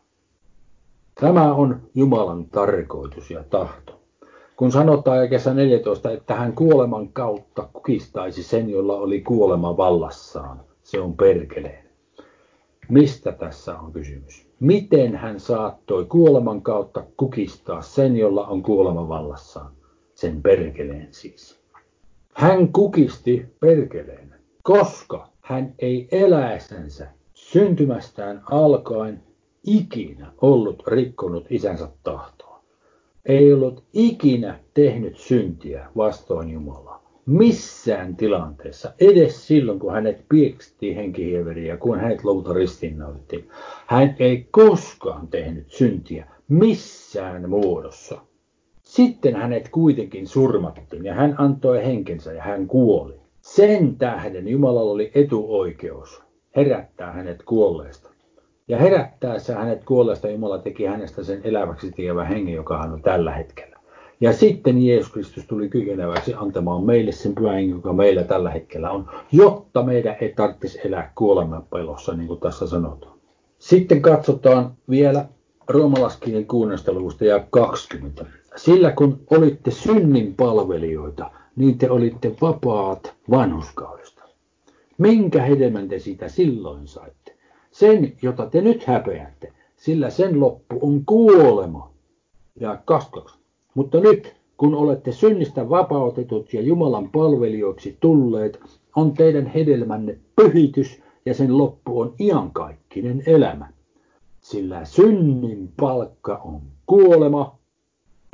Tämä 1.20 1.54
on 1.54 1.80
Jumalan 1.94 2.44
tarkoitus 2.44 3.30
ja 3.30 3.44
tahto. 3.44 3.97
Kun 4.58 4.72
sanotaan 4.72 5.28
kesä 5.28 5.54
14, 5.54 6.10
että 6.10 6.34
hän 6.34 6.52
kuoleman 6.52 7.08
kautta 7.08 7.68
kukistaisi 7.72 8.42
sen, 8.42 8.70
jolla 8.70 8.96
oli 8.96 9.20
kuolema 9.20 9.76
vallassaan, 9.76 10.60
se 10.82 11.00
on 11.00 11.16
perkeleen. 11.16 11.84
Mistä 12.88 13.32
tässä 13.32 13.78
on 13.78 13.92
kysymys? 13.92 14.46
Miten 14.60 15.16
hän 15.16 15.40
saattoi 15.40 16.04
kuoleman 16.04 16.62
kautta 16.62 17.04
kukistaa 17.16 17.82
sen, 17.82 18.16
jolla 18.16 18.46
on 18.46 18.62
kuolema 18.62 19.08
vallassaan? 19.08 19.72
Sen 20.14 20.42
perkeleen 20.42 21.08
siis. 21.10 21.60
Hän 22.34 22.72
kukisti 22.72 23.46
perkeleen, 23.60 24.34
koska 24.62 25.28
hän 25.40 25.74
ei 25.78 26.08
eläessänsä 26.12 27.08
syntymästään 27.34 28.42
alkaen 28.50 29.22
ikinä 29.66 30.32
ollut 30.40 30.82
rikkonut 30.86 31.46
isänsä 31.50 31.88
tahtoa 32.02 32.47
ei 33.26 33.52
ollut 33.52 33.84
ikinä 33.92 34.58
tehnyt 34.74 35.16
syntiä 35.18 35.86
vastoin 35.96 36.50
Jumalaa. 36.50 37.02
Missään 37.26 38.16
tilanteessa, 38.16 38.92
edes 39.00 39.46
silloin 39.46 39.78
kun 39.78 39.92
hänet 39.92 40.24
pieksittiin 40.28 40.96
henkihieveriä, 40.96 41.76
kun 41.76 42.00
hänet 42.00 42.24
lopulta 42.24 42.52
ristiinnaulittiin. 42.52 43.48
Hän 43.86 44.16
ei 44.18 44.48
koskaan 44.50 45.28
tehnyt 45.28 45.70
syntiä 45.72 46.26
missään 46.48 47.50
muodossa. 47.50 48.20
Sitten 48.82 49.36
hänet 49.36 49.68
kuitenkin 49.68 50.26
surmattiin 50.26 51.04
ja 51.04 51.14
hän 51.14 51.34
antoi 51.38 51.84
henkensä 51.84 52.32
ja 52.32 52.42
hän 52.42 52.66
kuoli. 52.66 53.14
Sen 53.40 53.96
tähden 53.96 54.48
Jumalalla 54.48 54.92
oli 54.92 55.10
etuoikeus 55.14 56.22
herättää 56.56 57.12
hänet 57.12 57.42
kuolleesta. 57.42 58.10
Ja 58.68 58.78
herättäessä 58.78 59.54
hänet 59.54 59.84
kuolleesta 59.84 60.28
Jumala 60.28 60.58
teki 60.58 60.84
hänestä 60.84 61.24
sen 61.24 61.40
eläväksi 61.44 61.90
tekevän 61.90 62.26
hengen, 62.26 62.54
joka 62.54 62.78
hän 62.78 62.92
on 62.92 63.02
tällä 63.02 63.32
hetkellä. 63.32 63.78
Ja 64.20 64.32
sitten 64.32 64.86
Jeesus 64.86 65.12
Kristus 65.12 65.46
tuli 65.46 65.68
kykeneväksi 65.68 66.34
antamaan 66.34 66.84
meille 66.84 67.12
sen 67.12 67.34
pyhän 67.34 67.68
joka 67.68 67.92
meillä 67.92 68.24
tällä 68.24 68.50
hetkellä 68.50 68.90
on, 68.90 69.10
jotta 69.32 69.82
meidän 69.82 70.16
ei 70.20 70.32
tarvitsisi 70.36 70.80
elää 70.84 71.12
kuoleman 71.14 71.64
pelossa, 71.70 72.14
niin 72.14 72.28
kuin 72.28 72.40
tässä 72.40 72.66
sanotaan. 72.66 73.18
Sitten 73.58 74.02
katsotaan 74.02 74.72
vielä 74.90 75.24
roomalaiskirjan 75.68 76.46
6. 76.46 76.92
luvusta 76.92 77.24
ja 77.24 77.44
20. 77.50 78.26
Sillä 78.56 78.92
kun 78.92 79.20
olitte 79.30 79.70
synnin 79.70 80.34
palvelijoita, 80.34 81.30
niin 81.56 81.78
te 81.78 81.90
olitte 81.90 82.34
vapaat 82.40 83.14
vanhuskaudesta. 83.30 84.22
Minkä 84.98 85.42
hedelmän 85.42 85.88
te 85.88 85.98
siitä 85.98 86.28
silloin 86.28 86.86
saitte? 86.86 87.37
Sen, 87.78 88.12
jota 88.22 88.46
te 88.46 88.60
nyt 88.60 88.84
häpeätte, 88.84 89.52
sillä 89.76 90.10
sen 90.10 90.40
loppu 90.40 90.78
on 90.82 91.04
kuolema. 91.04 91.90
Ja 92.60 92.78
22. 92.84 93.38
Mutta 93.74 94.00
nyt, 94.00 94.36
kun 94.56 94.74
olette 94.74 95.12
synnistä 95.12 95.68
vapautetut 95.68 96.54
ja 96.54 96.60
Jumalan 96.60 97.10
palvelijoiksi 97.10 97.96
tulleet, 98.00 98.60
on 98.96 99.12
teidän 99.14 99.46
hedelmänne 99.46 100.18
pyhitys 100.36 101.02
ja 101.26 101.34
sen 101.34 101.58
loppu 101.58 102.00
on 102.00 102.14
iankaikkinen 102.20 103.22
elämä. 103.26 103.72
Sillä 104.40 104.84
synnin 104.84 105.72
palkka 105.80 106.36
on 106.44 106.60
kuolema, 106.86 107.58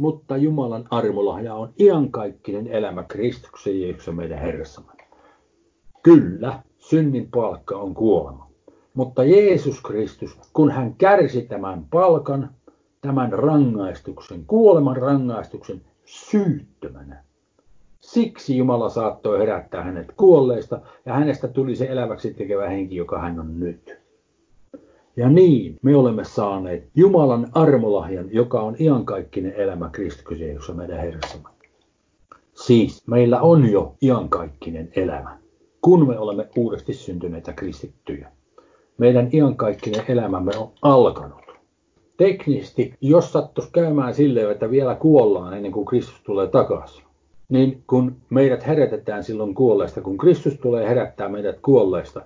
mutta 0.00 0.36
Jumalan 0.36 0.84
armolahja 0.90 1.54
on 1.54 1.72
iankaikkinen 1.78 2.66
elämä 2.66 3.02
Kristuksen 3.02 3.80
Jeesuksen 3.80 4.14
meidän 4.14 4.38
Herrassamme. 4.38 4.92
Kyllä, 6.02 6.62
synnin 6.78 7.28
palkka 7.30 7.76
on 7.76 7.94
kuolema. 7.94 8.53
Mutta 8.94 9.24
Jeesus 9.24 9.80
Kristus, 9.80 10.38
kun 10.52 10.70
hän 10.70 10.94
kärsi 10.94 11.42
tämän 11.42 11.86
palkan, 11.90 12.50
tämän 13.00 13.32
rangaistuksen, 13.32 14.44
kuoleman 14.46 14.96
rangaistuksen 14.96 15.82
syyttömänä. 16.04 17.24
Siksi 18.00 18.56
Jumala 18.56 18.88
saattoi 18.88 19.38
herättää 19.38 19.82
hänet 19.82 20.12
kuolleista 20.16 20.80
ja 21.06 21.14
hänestä 21.14 21.48
tuli 21.48 21.76
se 21.76 21.86
eläväksi 21.86 22.34
tekevä 22.34 22.68
henki, 22.68 22.96
joka 22.96 23.18
hän 23.18 23.40
on 23.40 23.60
nyt. 23.60 23.98
Ja 25.16 25.28
niin 25.28 25.76
me 25.82 25.96
olemme 25.96 26.24
saaneet 26.24 26.88
Jumalan 26.94 27.46
armolahjan, 27.52 28.28
joka 28.32 28.60
on 28.60 28.76
iankaikkinen 28.80 29.52
elämä 29.52 29.90
Kristus 29.92 30.40
Jeesuksessa 30.40 30.74
meidän 30.74 31.00
Herrassamme. 31.00 31.48
Siis 32.54 33.02
meillä 33.06 33.40
on 33.40 33.70
jo 33.70 33.94
iankaikkinen 34.02 34.88
elämä, 34.96 35.38
kun 35.80 36.08
me 36.08 36.18
olemme 36.18 36.48
uudesti 36.56 36.94
syntyneitä 36.94 37.52
kristittyjä 37.52 38.30
meidän 38.98 39.28
iankaikkinen 39.32 40.04
elämämme 40.08 40.52
on 40.58 40.70
alkanut. 40.82 41.44
Teknisesti, 42.16 42.94
jos 43.00 43.32
sattuisi 43.32 43.70
käymään 43.72 44.14
silleen, 44.14 44.50
että 44.50 44.70
vielä 44.70 44.94
kuollaan 44.94 45.56
ennen 45.56 45.72
kuin 45.72 45.86
Kristus 45.86 46.20
tulee 46.26 46.46
takaisin, 46.46 47.04
niin 47.48 47.82
kun 47.86 48.16
meidät 48.30 48.66
herätetään 48.66 49.24
silloin 49.24 49.54
kuolleesta, 49.54 50.00
kun 50.00 50.18
Kristus 50.18 50.54
tulee 50.54 50.88
herättää 50.88 51.28
meidät 51.28 51.60
kuolleesta, 51.60 52.22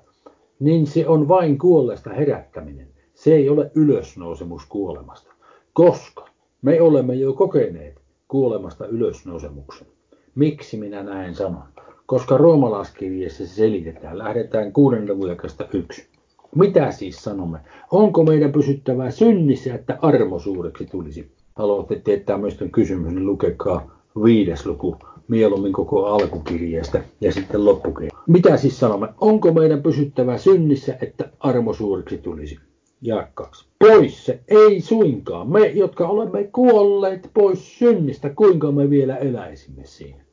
niin 0.60 0.86
se 0.86 1.08
on 1.08 1.28
vain 1.28 1.58
kuolleesta 1.58 2.10
herättäminen. 2.10 2.88
Se 3.14 3.34
ei 3.34 3.48
ole 3.48 3.70
ylösnousemus 3.74 4.66
kuolemasta, 4.66 5.32
koska 5.72 6.28
me 6.62 6.80
olemme 6.80 7.14
jo 7.14 7.32
kokeneet 7.32 8.00
kuolemasta 8.28 8.86
ylösnousemuksen. 8.86 9.86
Miksi 10.34 10.76
minä 10.76 11.02
näin 11.02 11.34
sanon? 11.34 11.62
Koska 12.06 12.36
roomalaiskirjeessä 12.36 13.46
se 13.46 13.54
selitetään. 13.54 14.18
Lähdetään 14.18 14.72
kuuden 14.72 15.08
luvun 15.08 15.36
yksi. 15.72 16.17
Mitä 16.54 16.90
siis 16.90 17.16
sanomme? 17.16 17.58
Onko 17.90 18.24
meidän 18.24 18.52
pysyttävää 18.52 19.10
synnissä, 19.10 19.74
että 19.74 19.98
armo 20.02 20.38
suureksi 20.38 20.86
tulisi? 20.86 21.30
Haluatte 21.56 22.00
tietää 22.04 22.38
myös 22.38 22.54
tämän 22.54 22.70
kysymyksen, 22.70 23.14
niin 23.14 23.26
lukekaa 23.26 23.98
viides 24.24 24.66
luku, 24.66 24.96
mieluummin 25.28 25.72
koko 25.72 26.06
alkukirjeestä 26.06 27.02
ja 27.20 27.32
sitten 27.32 27.64
loppukirja. 27.64 28.10
mitä 28.26 28.56
siis 28.56 28.80
sanomme? 28.80 29.08
Onko 29.20 29.52
meidän 29.52 29.82
pysyttävä 29.82 30.38
synnissä, 30.38 30.96
että 31.02 31.28
armo 31.40 31.72
suuriksi 31.72 32.18
tulisi? 32.18 32.58
Ja 33.02 33.28
kaksi. 33.34 33.66
Pois 33.78 34.26
se, 34.26 34.40
ei 34.48 34.80
suinkaan. 34.80 35.52
Me, 35.52 35.66
jotka 35.66 36.08
olemme 36.08 36.44
kuolleet 36.44 37.30
pois 37.34 37.78
synnistä, 37.78 38.30
kuinka 38.30 38.72
me 38.72 38.90
vielä 38.90 39.16
eläisimme 39.16 39.82
siinä? 39.84 40.27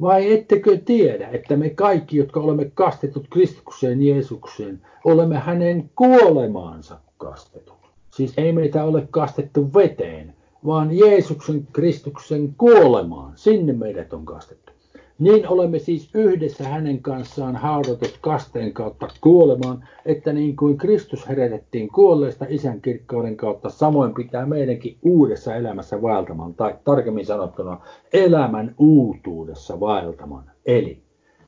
Vai 0.00 0.32
ettekö 0.32 0.78
tiedä, 0.84 1.28
että 1.28 1.56
me 1.56 1.70
kaikki, 1.70 2.16
jotka 2.16 2.40
olemme 2.40 2.70
kastetut 2.74 3.26
Kristukseen 3.30 4.02
Jeesukseen, 4.02 4.80
olemme 5.04 5.38
hänen 5.38 5.90
kuolemaansa 5.94 6.98
kastetut? 7.16 7.76
Siis 8.10 8.34
ei 8.36 8.52
meitä 8.52 8.84
ole 8.84 9.08
kastettu 9.10 9.74
veteen, 9.74 10.34
vaan 10.66 10.98
Jeesuksen 10.98 11.68
Kristuksen 11.72 12.54
kuolemaan. 12.58 13.32
Sinne 13.36 13.72
meidät 13.72 14.12
on 14.12 14.24
kastettu. 14.26 14.72
Niin 15.18 15.48
olemme 15.48 15.78
siis 15.78 16.10
yhdessä 16.14 16.64
hänen 16.64 17.02
kanssaan 17.02 17.56
haudatut 17.56 18.18
kasteen 18.20 18.72
kautta 18.72 19.08
kuolemaan, 19.20 19.84
että 20.06 20.32
niin 20.32 20.56
kuin 20.56 20.78
Kristus 20.78 21.28
herätettiin 21.28 21.88
kuolleesta 21.88 22.46
isän 22.48 22.80
kirkkauden 22.80 23.36
kautta, 23.36 23.68
samoin 23.68 24.14
pitää 24.14 24.46
meidänkin 24.46 24.96
uudessa 25.02 25.54
elämässä 25.54 26.02
vaeltamaan, 26.02 26.54
tai 26.54 26.74
tarkemmin 26.84 27.26
sanottuna 27.26 27.80
elämän 28.12 28.74
uutuudessa 28.78 29.80
vaeltamaan. 29.80 30.50
Eli 30.66 31.02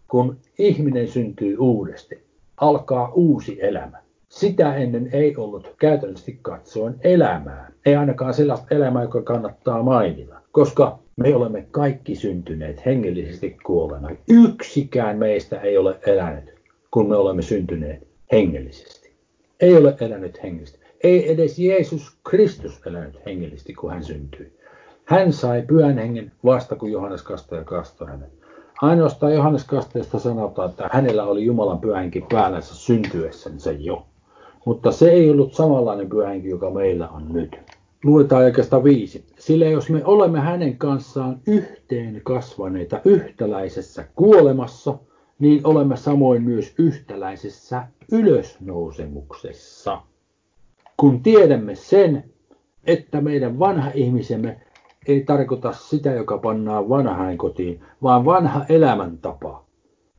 kun 0.08 0.36
ihminen 0.58 1.08
syntyy 1.08 1.56
uudesti, 1.58 2.24
alkaa 2.56 3.12
uusi 3.14 3.58
elämä. 3.60 3.98
Sitä 4.28 4.74
ennen 4.74 5.08
ei 5.12 5.36
ollut 5.36 5.74
käytännössä 5.78 6.32
katsoen 6.42 6.94
elämää. 7.04 7.72
Ei 7.86 7.96
ainakaan 7.96 8.34
sellaista 8.34 8.74
elämää, 8.74 9.02
joka 9.02 9.22
kannattaa 9.22 9.82
mainita. 9.82 10.40
Koska 10.52 10.98
me 11.20 11.34
olemme 11.34 11.66
kaikki 11.70 12.14
syntyneet 12.14 12.86
hengellisesti 12.86 13.56
kuolleena. 13.66 14.08
Yksikään 14.28 15.18
meistä 15.18 15.60
ei 15.60 15.78
ole 15.78 15.98
elänyt, 16.06 16.54
kun 16.90 17.08
me 17.08 17.16
olemme 17.16 17.42
syntyneet 17.42 18.06
hengellisesti. 18.32 19.12
Ei 19.60 19.76
ole 19.76 19.96
elänyt 20.00 20.42
hengellisesti. 20.42 20.86
Ei 21.04 21.32
edes 21.32 21.58
Jeesus 21.58 22.16
Kristus 22.24 22.80
elänyt 22.86 23.26
hengellisesti, 23.26 23.74
kun 23.74 23.90
hän 23.90 24.04
syntyi. 24.04 24.52
Hän 25.04 25.32
sai 25.32 25.62
pyhän 25.62 25.98
hengen 25.98 26.32
vasta, 26.44 26.76
kun 26.76 26.92
Johannes 26.92 27.22
Kastaja 27.22 27.64
kastoi 27.64 28.08
hänet. 28.08 28.30
Ainoastaan 28.82 29.34
Johannes 29.34 29.64
Kastajasta 29.64 30.18
sanotaan, 30.18 30.70
että 30.70 30.88
hänellä 30.92 31.24
oli 31.24 31.44
Jumalan 31.44 31.80
pyhänkin 31.80 32.26
päällänsä 32.32 32.74
syntyessänsä 32.74 33.72
jo. 33.72 34.06
Mutta 34.64 34.92
se 34.92 35.10
ei 35.10 35.30
ollut 35.30 35.54
samanlainen 35.54 36.08
pyhänki, 36.08 36.48
joka 36.48 36.70
meillä 36.70 37.08
on 37.08 37.32
nyt. 37.32 37.79
Luetaan 38.04 38.44
oikeastaan 38.44 38.84
viisi. 38.84 39.24
Sillä 39.38 39.64
jos 39.64 39.90
me 39.90 40.04
olemme 40.04 40.40
hänen 40.40 40.78
kanssaan 40.78 41.40
yhteen 41.46 42.20
kasvaneita 42.24 43.00
yhtäläisessä 43.04 44.04
kuolemassa, 44.14 44.98
niin 45.38 45.60
olemme 45.66 45.96
samoin 45.96 46.42
myös 46.42 46.74
yhtäläisessä 46.78 47.86
ylösnousemuksessa. 48.12 50.02
Kun 50.96 51.22
tiedämme 51.22 51.74
sen, 51.74 52.24
että 52.84 53.20
meidän 53.20 53.58
vanha 53.58 53.90
ihmisemme 53.94 54.60
ei 55.06 55.24
tarkoita 55.24 55.72
sitä, 55.72 56.10
joka 56.10 56.38
pannaan 56.38 56.88
vanhaan 56.88 57.38
kotiin, 57.38 57.80
vaan 58.02 58.24
vanha 58.24 58.64
elämäntapa. 58.68 59.64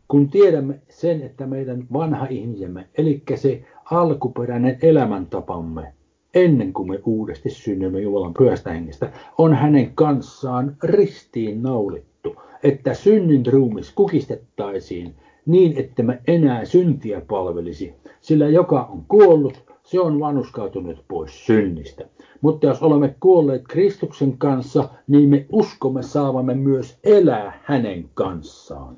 Kun 0.08 0.30
tiedämme 0.30 0.82
sen, 0.90 1.22
että 1.22 1.48
meidän 1.48 1.88
vanha 1.94 2.28
ihmisemme, 2.30 2.88
eli 2.98 3.24
se 3.36 3.64
alkuperäinen 3.92 4.78
elämäntapamme, 4.82 5.94
ennen 6.34 6.74
kuin 6.74 6.90
me 6.90 7.00
uudesti 7.06 7.50
synnymme 7.50 8.00
Jumalan 8.00 8.34
pyhästä 8.34 8.72
hengestä, 8.72 9.12
on 9.38 9.54
hänen 9.56 9.92
kanssaan 9.96 10.78
ristiin 10.84 11.64
naulittu, 11.64 12.36
että 12.64 12.94
synnin 12.94 13.46
ruumis 13.46 13.92
kukistettaisiin 13.96 15.16
niin, 15.46 15.74
että 15.78 16.04
me 16.04 16.22
enää 16.28 16.66
syntiä 16.66 17.22
palvelisi, 17.22 17.94
sillä 18.22 18.50
joka 18.50 18.84
on 18.84 19.06
kuollut, 19.08 19.64
se 19.84 20.00
on 20.00 20.20
vanuskautunut 20.20 21.04
pois 21.08 21.46
synnistä. 21.46 22.06
Mutta 22.42 22.68
jos 22.68 22.84
olemme 22.84 23.16
kuolleet 23.20 23.64
Kristuksen 23.68 24.38
kanssa, 24.38 24.90
niin 25.08 25.30
me 25.30 25.46
uskomme 25.52 26.04
saavamme 26.04 26.54
myös 26.54 27.00
elää 27.04 27.60
hänen 27.64 28.10
kanssaan. 28.14 28.98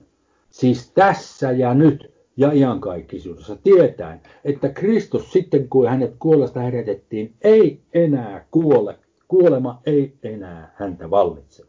Siis 0.50 0.91
tässä 0.91 1.52
ja 1.52 1.74
nyt 1.74 2.12
ja 2.38 2.52
iankaikkisuudessa, 2.52 3.56
tietäen, 3.56 4.22
että 4.46 4.69
Kristus 4.69 5.32
sitten 5.32 5.69
kun 5.69 5.89
hänet 5.89 6.15
kuolesta 6.19 6.60
herätettiin, 6.60 7.34
ei 7.41 7.80
enää 7.93 8.46
kuole. 8.52 8.96
Kuolema 9.28 9.82
ei 9.86 10.13
enää 10.24 10.74
häntä 10.76 11.10
vallitse. 11.10 11.63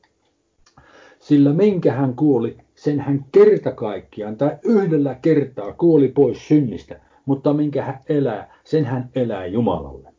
Sillä 1.18 1.52
minkä 1.52 1.92
hän 1.92 2.16
kuoli, 2.16 2.56
sen 2.74 3.00
hän 3.00 3.24
kerta 3.32 3.72
kaikkiaan 3.72 4.36
tai 4.36 4.58
yhdellä 4.64 5.14
kertaa 5.22 5.72
kuoli 5.72 6.08
pois 6.08 6.48
synnistä, 6.48 7.00
mutta 7.26 7.52
minkä 7.52 7.82
hän 7.82 8.00
elää, 8.08 8.54
sen 8.64 8.84
hän 8.84 9.10
elää 9.14 9.46
Jumalalle. 9.46 10.14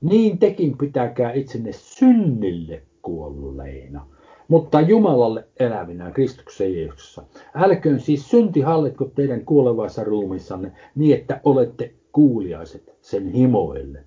Niin 0.00 0.38
tekin 0.38 0.78
pitäkää 0.78 1.32
itsenne 1.32 1.72
synnille 1.72 2.82
kuolleina 3.02 4.06
mutta 4.48 4.80
Jumalalle 4.80 5.44
elävinä 5.60 6.10
Kristuksen 6.10 6.76
Jeesuksessa. 6.76 7.22
Älköön 7.54 8.00
siis 8.00 8.30
synti 8.30 8.60
hallitko 8.60 9.04
teidän 9.04 9.44
kuolevaissa 9.44 10.04
ruumissanne 10.04 10.72
niin, 10.94 11.16
että 11.16 11.40
olette 11.44 11.94
kuuliaiset 12.12 12.94
sen 13.00 13.28
himoille. 13.28 14.04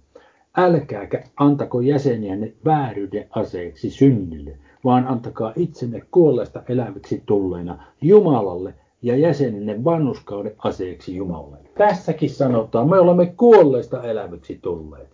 Älkääkä 0.58 1.24
antako 1.38 1.82
jäseniänne 1.82 2.54
vääryyden 2.66 3.28
aseeksi 3.30 3.90
synnille, 3.90 4.58
vaan 4.84 5.08
antakaa 5.08 5.54
itsenne 5.56 6.02
kuolleesta 6.12 6.64
eläviksi 6.70 7.24
tulleina 7.26 7.84
Jumalalle 8.02 8.74
ja 9.02 9.16
jäsenenne 9.18 9.84
vannuskauden 9.84 10.56
aseeksi 10.58 11.16
Jumalalle. 11.16 11.58
Tässäkin 11.78 12.30
sanotaan, 12.30 12.90
me 12.90 13.00
olemme 13.00 13.34
kuolleista 13.38 14.04
eläviksi 14.04 14.60
tulleet. 14.62 15.10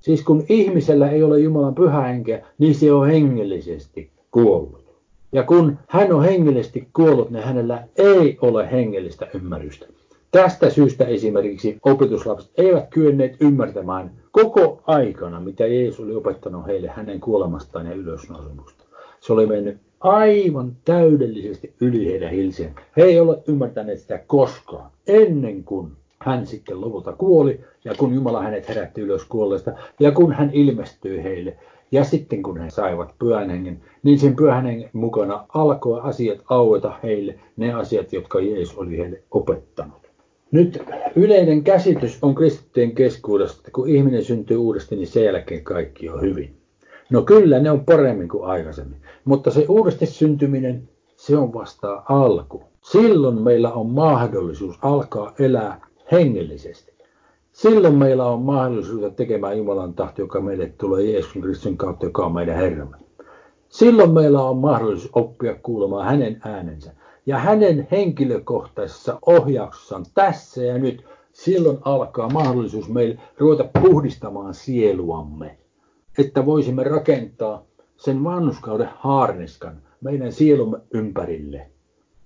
Siis 0.00 0.24
kun 0.24 0.44
ihmisellä 0.48 1.10
ei 1.10 1.22
ole 1.22 1.40
Jumalan 1.40 1.74
pyhähenkeä, 1.74 2.46
niin 2.58 2.74
se 2.74 2.92
on 2.92 3.06
hengellisesti 3.06 4.10
kuollut. 4.34 4.84
Ja 5.32 5.42
kun 5.42 5.78
hän 5.88 6.12
on 6.12 6.24
hengellisesti 6.24 6.88
kuollut, 6.92 7.30
niin 7.30 7.44
hänellä 7.44 7.88
ei 7.96 8.38
ole 8.40 8.70
hengellistä 8.70 9.26
ymmärrystä. 9.34 9.86
Tästä 10.30 10.70
syystä 10.70 11.04
esimerkiksi 11.04 11.78
opetuslapset 11.82 12.50
eivät 12.56 12.88
kyenneet 12.90 13.36
ymmärtämään 13.40 14.10
koko 14.32 14.82
aikana, 14.86 15.40
mitä 15.40 15.66
Jeesus 15.66 16.00
oli 16.00 16.14
opettanut 16.14 16.66
heille 16.66 16.88
hänen 16.88 17.20
kuolemastaan 17.20 17.86
ja 17.86 17.94
ylösnousemusta. 17.94 18.84
Se 19.20 19.32
oli 19.32 19.46
mennyt 19.46 19.76
aivan 20.00 20.72
täydellisesti 20.84 21.74
yli 21.80 22.06
heidän 22.06 22.30
hilseen. 22.30 22.74
He 22.96 23.02
ei 23.02 23.20
ole 23.20 23.38
ymmärtäneet 23.48 24.00
sitä 24.00 24.20
koskaan, 24.26 24.90
ennen 25.06 25.64
kuin 25.64 25.92
hän 26.18 26.46
sitten 26.46 26.80
lopulta 26.80 27.12
kuoli 27.12 27.60
ja 27.84 27.94
kun 27.94 28.14
Jumala 28.14 28.42
hänet 28.42 28.68
herätti 28.68 29.00
ylös 29.00 29.24
kuolleesta 29.24 29.72
ja 30.00 30.12
kun 30.12 30.32
hän 30.32 30.50
ilmestyi 30.52 31.22
heille 31.22 31.56
ja 31.94 32.04
sitten 32.04 32.42
kun 32.42 32.60
he 32.60 32.70
saivat 32.70 33.14
pyhän 33.18 33.50
hengen, 33.50 33.80
niin 34.02 34.18
sen 34.18 34.36
pyhän 34.36 34.66
hengen 34.66 34.90
mukana 34.92 35.46
alkoi 35.48 36.00
asiat 36.02 36.38
aueta 36.50 36.92
heille, 37.02 37.34
ne 37.56 37.72
asiat, 37.72 38.12
jotka 38.12 38.40
Jeesus 38.40 38.78
oli 38.78 38.98
heille 38.98 39.22
opettanut. 39.30 40.10
Nyt 40.50 40.82
yleinen 41.16 41.64
käsitys 41.64 42.18
on 42.22 42.34
kristittyjen 42.34 42.92
keskuudesta, 42.92 43.58
että 43.58 43.70
kun 43.70 43.88
ihminen 43.88 44.24
syntyy 44.24 44.56
uudesti, 44.56 44.96
niin 44.96 45.06
sen 45.06 45.24
jälkeen 45.24 45.64
kaikki 45.64 46.08
on 46.08 46.20
hyvin. 46.20 46.56
No 47.10 47.22
kyllä, 47.22 47.58
ne 47.58 47.70
on 47.70 47.84
paremmin 47.84 48.28
kuin 48.28 48.44
aikaisemmin. 48.44 48.98
Mutta 49.24 49.50
se 49.50 49.66
uudesti 49.68 50.06
syntyminen, 50.06 50.88
se 51.16 51.36
on 51.36 51.54
vasta 51.54 52.02
alku. 52.08 52.62
Silloin 52.82 53.42
meillä 53.42 53.72
on 53.72 53.86
mahdollisuus 53.86 54.78
alkaa 54.82 55.34
elää 55.38 55.86
hengellisesti. 56.12 56.93
Silloin 57.54 57.94
meillä 57.94 58.26
on 58.26 58.42
mahdollisuus 58.42 59.12
tekemään 59.16 59.58
Jumalan 59.58 59.94
tahto, 59.94 60.22
joka 60.22 60.40
meille 60.40 60.72
tulee 60.78 61.02
Jeesuksen 61.02 61.42
Kristuksen 61.42 61.76
kautta, 61.76 62.06
joka 62.06 62.26
on 62.26 62.34
meidän 62.34 62.56
Herramme. 62.56 62.96
Silloin 63.68 64.10
meillä 64.10 64.42
on 64.42 64.56
mahdollisuus 64.56 65.10
oppia 65.12 65.54
kuulemaan 65.62 66.06
hänen 66.06 66.40
äänensä. 66.44 66.92
Ja 67.26 67.38
hänen 67.38 67.88
henkilökohtaisessa 67.90 69.18
ohjauksessaan 69.26 70.04
tässä 70.14 70.62
ja 70.62 70.78
nyt, 70.78 71.04
silloin 71.32 71.78
alkaa 71.84 72.28
mahdollisuus 72.28 72.88
meille 72.88 73.18
ruveta 73.38 73.70
puhdistamaan 73.82 74.54
sieluamme. 74.54 75.58
Että 76.18 76.46
voisimme 76.46 76.84
rakentaa 76.84 77.64
sen 77.96 78.24
vannuskauden 78.24 78.90
haarniskan 78.96 79.82
meidän 80.00 80.32
sielumme 80.32 80.78
ympärille 80.94 81.66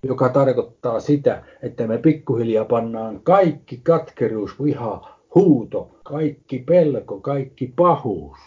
joka 0.02 0.28
tarkoittaa 0.28 1.00
sitä, 1.00 1.42
että 1.62 1.86
me 1.86 1.98
pikkuhiljaa 1.98 2.64
pannaan 2.64 3.20
kaikki 3.22 3.80
katkeruus, 3.82 4.62
viha, 4.62 5.17
huuto, 5.34 5.90
kaikki 6.02 6.58
pelko, 6.58 7.20
kaikki 7.20 7.72
pahuus, 7.76 8.38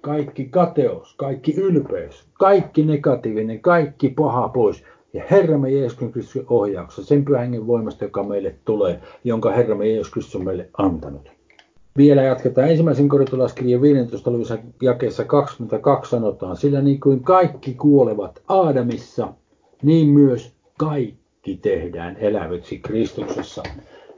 kaikki 0.00 0.44
kateus, 0.44 1.14
kaikki 1.16 1.54
ylpeys, 1.54 2.28
kaikki 2.32 2.84
negatiivinen, 2.84 3.60
kaikki 3.60 4.08
paha 4.08 4.48
pois. 4.48 4.84
Ja 5.12 5.24
Herramme 5.30 5.70
Jeesus 5.70 5.98
Kristus 6.12 6.44
ohjauksessa, 6.48 7.04
sen 7.04 7.24
pyhän 7.24 7.66
voimasta, 7.66 8.04
joka 8.04 8.22
meille 8.22 8.54
tulee, 8.64 9.00
jonka 9.24 9.50
Herramme 9.50 9.88
Jeesus 9.88 10.12
Kristus 10.12 10.36
on 10.36 10.44
meille 10.44 10.68
antanut. 10.78 11.32
Vielä 11.96 12.22
jatketaan 12.22 12.70
ensimmäisen 12.70 13.08
korintolaiskirjan 13.08 13.82
15. 13.82 14.30
luvussa 14.30 14.58
jakeessa 14.82 15.24
22 15.24 16.10
sanotaan, 16.10 16.56
sillä 16.56 16.80
niin 16.80 17.00
kuin 17.00 17.20
kaikki 17.20 17.74
kuolevat 17.74 18.42
Aadamissa, 18.48 19.32
niin 19.82 20.08
myös 20.08 20.52
kaikki 20.78 21.22
kaikki 21.42 21.56
tehdään 21.62 22.16
eläviksi 22.16 22.78
Kristuksessa. 22.78 23.62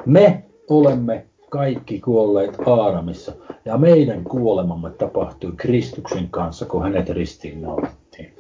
Me 0.07 0.45
olemme 0.69 1.27
kaikki 1.55 2.01
kuolleet 2.01 2.57
Aadamissa 2.67 3.33
ja 3.65 3.79
meidän 3.79 4.25
kuolemamme 4.25 4.91
tapahtui 4.91 5.53
Kristuksen 5.57 6.29
kanssa, 6.31 6.67
kun 6.67 6.83
hänet 6.83 7.09
ristiinnaulattiin. 7.09 8.35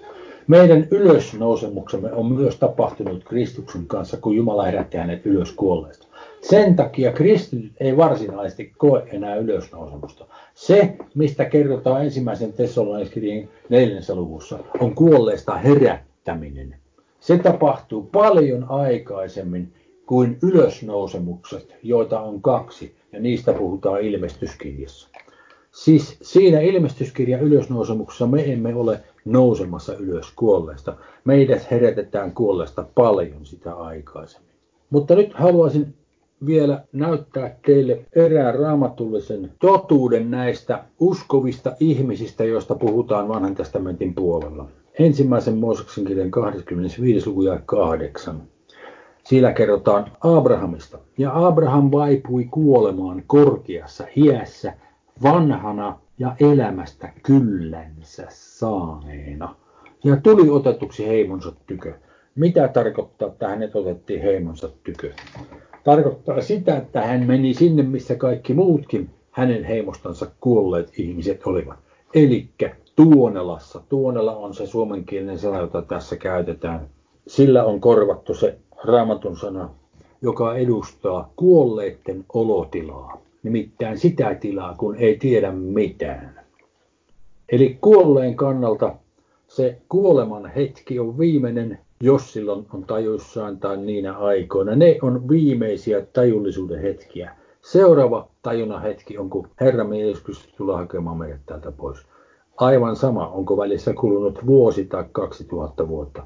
Meidän 0.47 0.89
ylösnousemuksemme 0.91 2.13
on 2.13 2.33
myös 2.33 2.57
tapahtunut 2.57 3.25
Kristuksen 3.25 3.87
kanssa, 3.87 4.17
kun 4.17 4.37
Jumala 4.37 4.65
herätti 4.65 4.97
hänet 4.97 5.27
ylös 5.27 5.53
kuolleesta. 5.53 6.07
Sen 6.41 6.77
takia 6.77 7.13
kristityt 7.13 7.73
ei 7.81 7.97
varsinaisesti 7.97 8.73
koe 8.79 9.03
enää 9.13 9.37
ylösnousemusta. 9.37 10.25
Se, 10.55 10.97
mistä 11.15 11.45
kerrotaan 11.45 12.05
ensimmäisen 12.05 12.53
Tessaloniskirjan 12.53 13.49
neljännessä 13.69 14.15
luvussa, 14.15 14.59
on 14.81 14.95
kuolleesta 14.95 15.57
herättäminen. 15.57 16.77
Se 17.21 17.39
tapahtuu 17.39 18.03
paljon 18.03 18.67
aikaisemmin 18.69 19.73
kuin 20.07 20.39
ylösnousemukset, 20.43 21.77
joita 21.83 22.21
on 22.21 22.43
kaksi, 22.43 22.95
ja 23.15 23.21
niistä 23.21 23.53
puhutaan 23.53 24.01
ilmestyskirjassa. 24.01 25.09
Siis 25.71 26.19
siinä 26.23 26.61
ilmestyskirjan 26.61 27.41
ylösnousemuksessa 27.41 28.27
me 28.27 28.53
emme 28.53 28.75
ole 28.75 29.01
nousemassa 29.25 29.97
ylös 29.97 30.33
kuolleesta. 30.37 30.97
Meidät 31.25 31.71
herätetään 31.71 32.33
kuolleesta 32.33 32.87
paljon 32.95 33.47
sitä 33.47 33.75
aikaisemmin. 33.75 34.51
Mutta 34.91 35.15
nyt 35.15 35.35
haluaisin 35.35 35.95
vielä 36.47 36.85
näyttää 36.93 37.57
teille 37.67 38.05
erään 38.17 38.55
raamatullisen 38.55 39.53
totuuden 39.61 40.31
näistä 40.31 40.85
uskovista 41.01 41.77
ihmisistä, 41.81 42.45
joista 42.45 42.75
puhutaan 42.75 43.29
vanhan 43.29 43.55
testamentin 43.55 44.15
puolella. 44.15 44.69
Ensimmäisen 44.99 45.59
Mooseksen 45.59 46.05
kirjan 46.05 46.31
25. 46.31 47.29
luku 47.29 47.43
ja 47.43 47.61
8. 47.67 48.43
Siellä 49.25 49.53
kerrotaan 49.53 50.13
Abrahamista. 50.21 50.99
Ja 51.19 51.47
Abraham 51.47 51.91
vaipui 51.93 52.45
kuolemaan 52.45 53.23
korkeassa 53.27 54.05
iässä, 54.17 54.73
vanhana 55.23 55.99
ja 56.19 56.37
elämästä 56.41 57.13
kyllänsä 57.23 58.27
saaneena. 58.29 59.55
Ja 60.05 60.17
tuli 60.17 60.51
otetuksi 60.51 61.07
heimonsa 61.07 61.53
tykö. 61.67 61.95
Mitä 62.35 62.69
tarkoittaa, 62.69 63.29
että 63.29 63.49
hänet 63.49 63.77
otettiin 63.77 64.23
heimonsa 64.23 64.69
tykö? 64.85 65.13
Tarkoittaa 65.85 66.41
sitä, 66.41 66.77
että 66.77 67.03
hän 67.03 67.27
meni 67.27 67.55
sinne, 67.55 67.83
missä 67.83 68.15
kaikki 68.15 68.55
muutkin 68.55 69.11
hänen 69.31 69.65
heimostansa 69.65 70.27
kuolleet 70.41 70.99
ihmiset 70.99 71.41
olivat. 71.47 71.79
Eli 72.15 72.49
Tuonelassa. 72.97 73.81
Tuonela 73.89 74.37
on 74.37 74.55
se 74.55 74.67
suomenkielinen 74.67 75.39
sana, 75.39 75.59
jota 75.59 75.83
tässä 75.83 76.17
käytetään. 76.17 76.89
Sillä 77.27 77.65
on 77.65 77.81
korvattu 77.81 78.35
se 78.35 78.59
raamatun 78.85 79.37
sana, 79.37 79.71
joka 80.23 80.57
edustaa 80.57 81.33
kuolleiden 81.37 82.25
olotilaa. 82.35 83.19
Nimittäin 83.43 83.99
sitä 83.99 84.35
tilaa, 84.35 84.75
kun 84.79 84.97
ei 84.97 85.19
tiedä 85.19 85.53
mitään. 85.53 86.41
Eli 87.49 87.79
kuolleen 87.81 88.37
kannalta 88.37 88.95
se 89.49 89.79
kuoleman 89.89 90.47
hetki 90.47 90.99
on 90.99 91.19
viimeinen, 91.19 91.79
jos 92.01 92.33
silloin 92.33 92.67
on 92.73 92.85
tajuissaan 92.85 93.59
tai 93.59 93.77
niinä 93.77 94.19
aikoina. 94.19 94.77
Ne 94.77 94.99
on 95.03 95.29
viimeisiä 95.29 96.07
tajullisuuden 96.13 96.81
hetkiä. 96.81 97.37
Seuraava 97.63 98.29
tajunnan 98.43 98.83
hetki 98.83 99.19
on, 99.19 99.31
kun 99.31 99.49
Herramme 99.61 100.01
Jeesus 100.01 100.49
tulee 100.57 100.77
hakemaan 100.77 101.17
meidät 101.17 101.41
täältä 101.47 101.73
pois. 101.73 101.99
Aivan 102.57 102.97
sama, 102.97 103.29
onko 103.29 103.57
välissä 103.57 103.95
kulunut 103.95 104.47
vuosi 104.47 104.85
tai 104.85 105.05
2000 105.13 105.89
vuotta. 105.89 106.23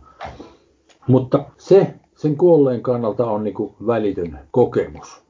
Mutta 1.06 1.44
se 1.56 1.94
sen 2.18 2.36
kuolleen 2.36 2.82
kannalta 2.82 3.26
on 3.26 3.44
niin 3.44 3.54
kuin 3.54 3.74
välitön 3.86 4.38
kokemus. 4.50 5.22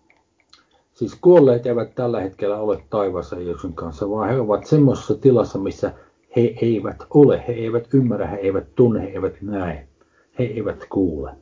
Siis 0.95 1.15
kuolleet 1.21 1.67
eivät 1.67 1.95
tällä 1.95 2.21
hetkellä 2.21 2.57
ole 2.57 2.83
taivaassa 2.91 3.37
Jeesuksen 3.37 3.73
kanssa, 3.73 4.11
vaan 4.11 4.29
he 4.29 4.41
ovat 4.41 4.67
semmoisessa 4.67 5.15
tilassa, 5.15 5.59
missä 5.59 5.93
he 6.37 6.55
eivät 6.63 6.97
ole, 7.11 7.45
he 7.49 7.53
eivät 7.53 7.95
ymmärrä, 7.95 8.27
he 8.27 8.37
eivät 8.37 8.75
tunne, 8.75 9.01
he 9.01 9.07
eivät 9.07 9.43
näe, 9.43 9.87
he 10.39 10.45
eivät 10.45 10.85
kuule. 10.91 11.33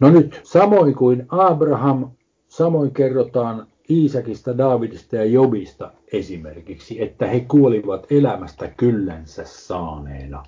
No 0.00 0.10
nyt, 0.10 0.40
samoin 0.42 0.94
kuin 0.94 1.26
Abraham, 1.28 2.10
samoin 2.48 2.90
kerrotaan 2.90 3.66
Iisakista, 3.90 4.58
Daavidista 4.58 5.16
ja 5.16 5.24
Jobista 5.24 5.90
esimerkiksi, 6.12 7.02
että 7.02 7.26
he 7.26 7.40
kuolivat 7.40 8.06
elämästä 8.10 8.68
kyllänsä 8.76 9.42
saaneena. 9.44 10.42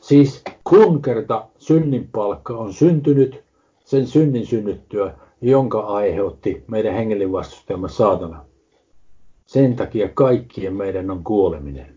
Siis 0.00 0.42
kun 0.64 1.02
kerta 1.02 1.46
synnin 1.58 2.08
palkka 2.12 2.56
on 2.56 2.72
syntynyt, 2.72 3.47
sen 3.88 4.06
synnin 4.06 4.46
synnyttyä, 4.46 5.14
jonka 5.40 5.80
aiheutti 5.80 6.64
meidän 6.66 6.94
hengellinen 6.94 7.32
vastustajamme 7.32 7.88
saatana. 7.88 8.44
Sen 9.46 9.76
takia 9.76 10.08
kaikkien 10.08 10.76
meidän 10.76 11.10
on 11.10 11.24
kuoleminen. 11.24 11.94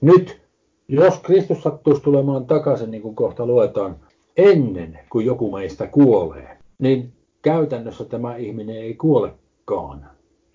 Nyt, 0.00 0.40
jos 0.88 1.18
Kristus 1.18 1.62
sattuisi 1.62 2.02
tulemaan 2.02 2.46
takaisin, 2.46 2.90
niin 2.90 3.02
kuin 3.02 3.14
kohta 3.14 3.46
luetaan, 3.46 3.96
ennen 4.36 4.98
kuin 5.10 5.26
joku 5.26 5.52
meistä 5.52 5.86
kuolee, 5.86 6.58
niin 6.78 7.12
käytännössä 7.42 8.04
tämä 8.04 8.36
ihminen 8.36 8.76
ei 8.76 8.94
kuolekaan 8.94 10.10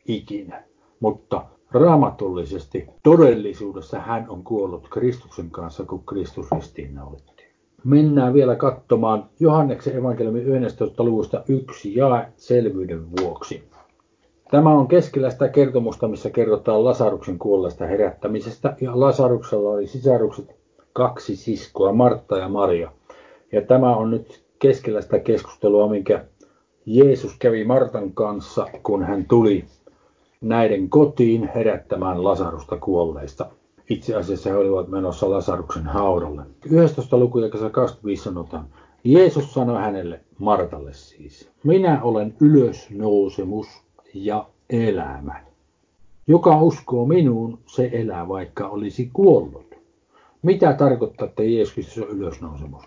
ikinä. 0.08 0.64
Mutta 1.00 1.46
raamatullisesti 1.72 2.88
todellisuudessa 3.04 4.00
hän 4.00 4.30
on 4.30 4.44
kuollut 4.44 4.88
Kristuksen 4.90 5.50
kanssa, 5.50 5.86
kun 5.86 6.06
Kristus 6.06 6.52
ristiinnaulittiin 6.52 7.35
mennään 7.86 8.34
vielä 8.34 8.56
katsomaan 8.56 9.26
Johanneksen 9.40 9.96
evankeliumin 9.96 10.66
11. 10.66 11.04
luvusta 11.04 11.44
yksi 11.48 11.96
ja 11.96 12.28
selvyyden 12.38 13.12
vuoksi. 13.22 13.64
Tämä 14.52 14.74
on 14.74 14.88
keskellä 14.88 15.30
sitä 15.30 15.48
kertomusta, 15.48 16.08
missä 16.08 16.30
kerrotaan 16.30 16.84
Lasaruksen 16.84 17.40
kuolleesta 17.40 17.86
herättämisestä. 17.86 18.76
Ja 18.82 19.00
Lasaruksella 19.00 19.70
oli 19.70 19.88
sisarukset 19.88 20.56
kaksi 20.94 21.36
siskoa, 21.36 21.94
Martta 21.94 22.38
ja 22.38 22.50
Maria. 22.50 22.92
Ja 23.52 23.62
tämä 23.62 23.96
on 23.96 24.12
nyt 24.12 24.44
keskellä 24.60 25.02
sitä 25.02 25.20
keskustelua, 25.20 25.90
minkä 25.90 26.26
Jeesus 26.86 27.36
kävi 27.40 27.64
Martan 27.64 28.12
kanssa, 28.12 28.68
kun 28.84 29.04
hän 29.04 29.26
tuli 29.26 29.66
näiden 30.42 30.90
kotiin 30.90 31.50
herättämään 31.56 32.24
Lasarusta 32.24 32.78
kuolleista. 32.78 33.46
Itse 33.90 34.16
asiassa 34.16 34.50
he 34.50 34.56
olivat 34.56 34.88
menossa 34.88 35.30
Lasaruksen 35.30 35.84
haudalle. 35.84 36.42
11. 36.70 37.18
luku 37.18 37.40
ja 37.40 37.50
25 37.50 38.24
sanotaan. 38.24 38.66
Jeesus 39.04 39.54
sanoi 39.54 39.82
hänelle, 39.82 40.20
Martalle 40.40 40.94
siis, 40.94 41.50
minä 41.64 42.04
olen 42.04 42.36
ylösnousemus 42.42 43.68
ja 44.14 44.46
elämä. 44.70 45.40
Joka 46.28 46.62
uskoo 46.62 47.06
minuun, 47.06 47.60
se 47.66 47.90
elää 47.94 48.28
vaikka 48.28 48.68
olisi 48.68 49.10
kuollut. 49.14 49.76
Mitä 50.42 50.74
tarkoittaa, 50.74 51.28
että 51.28 51.44
Jeesus 51.44 51.98
on 51.98 52.10
ylösnousemus? 52.10 52.84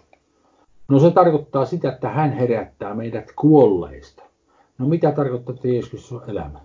No 0.88 0.98
se 0.98 1.10
tarkoittaa 1.10 1.64
sitä, 1.64 1.92
että 1.92 2.08
hän 2.08 2.32
herättää 2.32 2.94
meidät 2.94 3.32
kuolleista. 3.36 4.22
No 4.78 4.88
mitä 4.88 5.12
tarkoittaa, 5.12 5.54
että 5.54 5.68
Jeesus 5.68 6.12
on 6.12 6.22
elämä? 6.28 6.60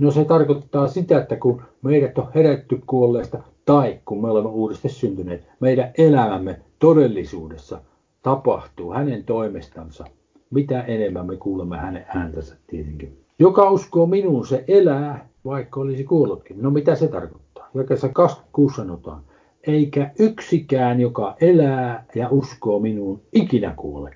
No 0.00 0.10
se 0.10 0.24
tarkoittaa 0.24 0.88
sitä, 0.88 1.18
että 1.18 1.36
kun 1.36 1.62
meidät 1.82 2.18
on 2.18 2.28
herätty 2.34 2.80
kuolleista, 2.86 3.42
tai 3.66 4.00
kun 4.04 4.22
me 4.22 4.30
olemme 4.30 4.50
uudesti 4.50 4.88
syntyneet, 4.88 5.48
meidän 5.60 5.90
elämämme 5.98 6.60
todellisuudessa 6.78 7.80
tapahtuu 8.22 8.92
hänen 8.92 9.24
toimestansa, 9.24 10.04
mitä 10.50 10.80
enemmän 10.82 11.26
me 11.26 11.36
kuulemme 11.36 11.76
hänen 11.76 12.06
ääntänsä 12.08 12.56
tietenkin. 12.66 13.18
Joka 13.38 13.70
uskoo 13.70 14.06
minuun, 14.06 14.46
se 14.46 14.64
elää, 14.68 15.28
vaikka 15.44 15.80
olisi 15.80 16.04
kuollutkin. 16.04 16.62
No 16.62 16.70
mitä 16.70 16.94
se 16.94 17.08
tarkoittaa? 17.08 17.68
Jakessa 17.74 18.08
26 18.08 18.76
sanotaan, 18.76 19.22
eikä 19.66 20.10
yksikään, 20.18 21.00
joka 21.00 21.36
elää 21.40 22.04
ja 22.14 22.28
uskoo 22.30 22.80
minuun, 22.80 23.20
ikinä 23.32 23.74
kuole. 23.76 24.14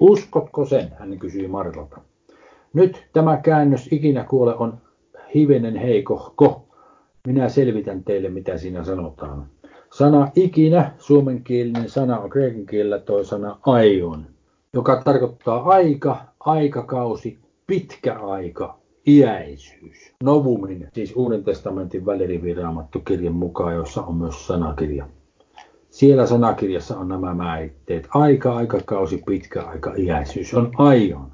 Uskotko 0.00 0.64
sen? 0.64 0.92
Hän 0.98 1.18
kysyi 1.18 1.48
Martalta. 1.48 2.00
Nyt 2.72 3.06
tämä 3.12 3.36
käännös 3.36 3.88
ikinä 3.92 4.24
kuole 4.24 4.54
on 4.54 4.78
hivenen 5.34 5.76
heikohko. 5.76 6.67
Minä 7.28 7.48
selvitän 7.48 8.04
teille, 8.04 8.28
mitä 8.28 8.58
siinä 8.58 8.84
sanotaan. 8.84 9.46
Sana 9.92 10.28
ikinä, 10.36 10.92
suomenkielinen 10.98 11.90
sana 11.90 12.18
on 12.18 12.30
kreikan 12.30 12.66
kielellä 12.66 12.98
toi 12.98 13.24
sana 13.24 13.58
aion, 13.66 14.26
joka 14.72 15.02
tarkoittaa 15.04 15.62
aika, 15.62 16.20
aikakausi, 16.40 17.38
pitkä 17.66 18.18
aika, 18.18 18.78
iäisyys. 19.06 20.12
Novumin, 20.22 20.88
siis 20.92 21.12
Uuden 21.16 21.44
testamentin 21.44 22.06
väliriviraamattu 22.06 23.00
kirjan 23.00 23.34
mukaan, 23.34 23.74
jossa 23.74 24.02
on 24.02 24.14
myös 24.14 24.46
sanakirja. 24.46 25.08
Siellä 25.90 26.26
sanakirjassa 26.26 26.98
on 26.98 27.08
nämä 27.08 27.34
määritteet. 27.34 28.08
Aika, 28.14 28.56
aikakausi, 28.56 29.22
pitkä 29.26 29.62
aika, 29.62 29.94
iäisyys 29.96 30.54
on 30.54 30.70
aion. 30.78 31.32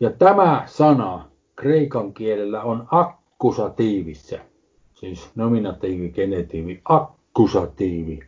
Ja 0.00 0.10
tämä 0.10 0.62
sana 0.66 1.28
kreikan 1.56 2.14
kielellä 2.14 2.62
on 2.62 2.86
akkusatiivissa 2.90 4.38
siis 5.00 5.30
nominatiivi, 5.34 6.10
genetiivi, 6.10 6.80
akkusatiivi. 6.84 8.20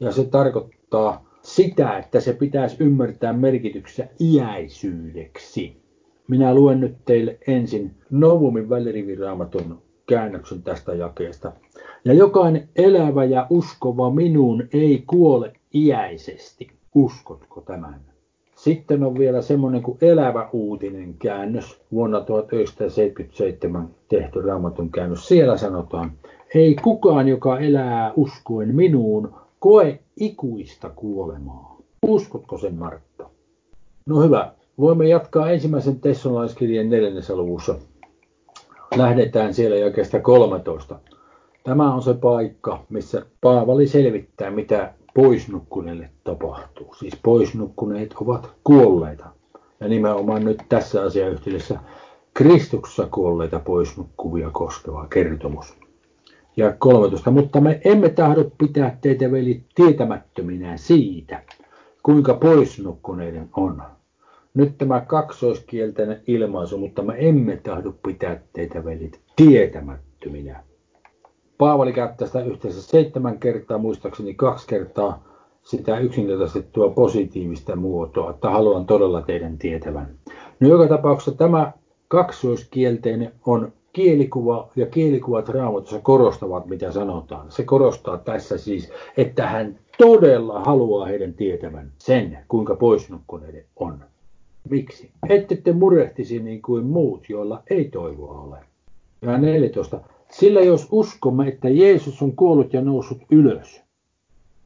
Ja 0.00 0.12
se 0.12 0.24
tarkoittaa 0.24 1.24
sitä, 1.42 1.98
että 1.98 2.20
se 2.20 2.32
pitäisi 2.32 2.76
ymmärtää 2.80 3.32
merkityksessä 3.32 4.08
iäisyydeksi. 4.20 5.80
Minä 6.28 6.54
luen 6.54 6.80
nyt 6.80 6.96
teille 7.04 7.38
ensin 7.46 7.94
Novumin 8.10 8.68
väliriviraamatun 8.68 9.82
käännöksen 10.08 10.62
tästä 10.62 10.94
jakeesta. 10.94 11.52
Ja 12.04 12.12
jokainen 12.12 12.68
elävä 12.76 13.24
ja 13.24 13.46
uskova 13.50 14.10
minuun 14.10 14.68
ei 14.72 15.04
kuole 15.06 15.52
iäisesti. 15.74 16.70
Uskotko 16.94 17.60
tämän? 17.60 18.09
Sitten 18.60 19.02
on 19.04 19.18
vielä 19.18 19.42
semmoinen 19.42 19.82
kuin 19.82 19.98
elävä 20.00 20.48
uutinen 20.52 21.14
käännös, 21.18 21.80
vuonna 21.92 22.20
1977 22.20 23.88
tehty 24.08 24.42
raamatun 24.42 24.90
käännös. 24.90 25.28
Siellä 25.28 25.56
sanotaan, 25.56 26.12
ei 26.54 26.74
kukaan, 26.74 27.28
joka 27.28 27.58
elää 27.58 28.12
uskoen 28.16 28.74
minuun, 28.74 29.34
koe 29.58 29.98
ikuista 30.16 30.90
kuolemaa. 30.96 31.76
Uskotko 32.06 32.58
sen, 32.58 32.74
Martta? 32.74 33.30
No 34.06 34.22
hyvä, 34.22 34.52
voimme 34.78 35.08
jatkaa 35.08 35.50
ensimmäisen 35.50 36.00
Tessalaiskirjeen 36.00 36.90
neljännessä 36.90 37.36
luvussa. 37.36 37.74
Lähdetään 38.96 39.54
siellä 39.54 39.76
jakeesta 39.76 40.20
13. 40.20 40.98
Tämä 41.64 41.94
on 41.94 42.02
se 42.02 42.14
paikka, 42.14 42.84
missä 42.88 43.26
Paavali 43.40 43.86
selvittää, 43.86 44.50
mitä 44.50 44.92
poisnukkuneille 45.14 46.10
tapahtuu. 46.24 46.94
Siis 46.94 47.16
poisnukkuneet 47.22 48.14
ovat 48.20 48.50
kuolleita. 48.64 49.26
Ja 49.80 49.88
nimenomaan 49.88 50.44
nyt 50.44 50.58
tässä 50.68 51.02
asiayhteydessä 51.02 51.78
Kristuksessa 52.34 53.06
kuolleita 53.06 53.58
poisnukkuvia 53.58 54.50
koskeva 54.50 55.06
kertomus. 55.06 55.74
Ja 56.56 56.72
13. 56.78 57.30
Mutta 57.30 57.60
me 57.60 57.80
emme 57.84 58.08
tahdo 58.08 58.50
pitää 58.58 58.98
teitä 59.00 59.32
veli 59.32 59.64
tietämättöminä 59.74 60.76
siitä, 60.76 61.42
kuinka 62.02 62.34
poisnukkuneiden 62.34 63.48
on. 63.56 63.82
Nyt 64.54 64.78
tämä 64.78 65.00
kaksoiskielteinen 65.00 66.22
ilmaisu, 66.26 66.78
mutta 66.78 67.02
me 67.02 67.14
emme 67.18 67.56
tahdo 67.56 67.92
pitää 68.06 68.40
teitä 68.52 68.84
velit 68.84 69.20
tietämättöminä. 69.36 70.62
Paavali 71.60 71.92
käyttää 71.92 72.26
sitä 72.26 72.42
yhteensä 72.42 72.82
seitsemän 72.82 73.38
kertaa, 73.38 73.78
muistaakseni 73.78 74.34
kaksi 74.34 74.66
kertaa 74.66 75.24
sitä 75.62 75.98
yksinkertaistettua 75.98 76.88
positiivista 76.88 77.76
muotoa, 77.76 78.30
että 78.30 78.50
haluan 78.50 78.86
todella 78.86 79.22
teidän 79.22 79.58
tietävän. 79.58 80.08
No 80.60 80.68
joka 80.68 80.88
tapauksessa 80.88 81.38
tämä 81.38 81.72
kaksoiskielteinen 82.08 83.32
on 83.46 83.72
kielikuva 83.92 84.68
ja 84.76 84.86
kielikuvat 84.86 85.48
raamatussa 85.48 86.00
korostavat, 86.02 86.66
mitä 86.66 86.92
sanotaan. 86.92 87.50
Se 87.50 87.62
korostaa 87.62 88.18
tässä 88.18 88.58
siis, 88.58 88.92
että 89.16 89.46
hän 89.46 89.78
todella 89.98 90.60
haluaa 90.60 91.06
heidän 91.06 91.34
tietävän 91.34 91.92
sen, 91.98 92.38
kuinka 92.48 92.76
poisnukkuneiden 92.76 93.64
on. 93.76 94.04
Miksi? 94.70 95.10
Ette 95.28 95.56
te 95.56 95.72
murehtisi 95.72 96.38
niin 96.38 96.62
kuin 96.62 96.86
muut, 96.86 97.28
joilla 97.28 97.62
ei 97.70 97.84
toivoa 97.84 98.40
ole. 98.40 98.58
Ja 99.22 99.38
14. 99.38 100.00
Sillä 100.30 100.60
jos 100.60 100.88
uskomme, 100.90 101.48
että 101.48 101.68
Jeesus 101.68 102.22
on 102.22 102.36
kuollut 102.36 102.72
ja 102.72 102.80
noussut 102.80 103.18
ylös, 103.30 103.82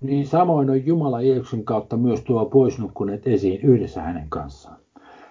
niin 0.00 0.26
samoin 0.26 0.70
on 0.70 0.86
Jumala 0.86 1.22
Jeesuksen 1.22 1.64
kautta 1.64 1.96
myös 1.96 2.20
tuo 2.20 2.44
poisnukkuneet 2.44 3.26
esiin 3.26 3.60
yhdessä 3.60 4.02
hänen 4.02 4.26
kanssaan. 4.28 4.76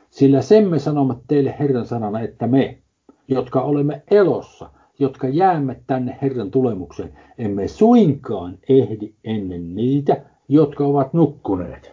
Sillä 0.10 0.41
sen 0.41 0.67
me 0.67 0.80
sanomme 0.80 1.15
teille 1.28 1.56
Herran 1.60 1.86
sanana, 1.86 2.19
että 2.19 2.48
me, 2.48 2.78
jotka 3.28 3.62
olemme 3.62 4.02
elossa, 4.12 4.69
jotka 5.00 5.28
jäämme 5.28 5.80
tänne 5.88 6.17
Herran 6.22 6.52
tulemukseen, 6.52 7.17
emme 7.38 7.67
suinkaan 7.67 8.58
ehdi 8.69 9.13
ennen 9.24 9.76
niitä, 9.76 10.22
jotka 10.50 10.86
ovat 10.86 11.13
nukkuneet. 11.13 11.91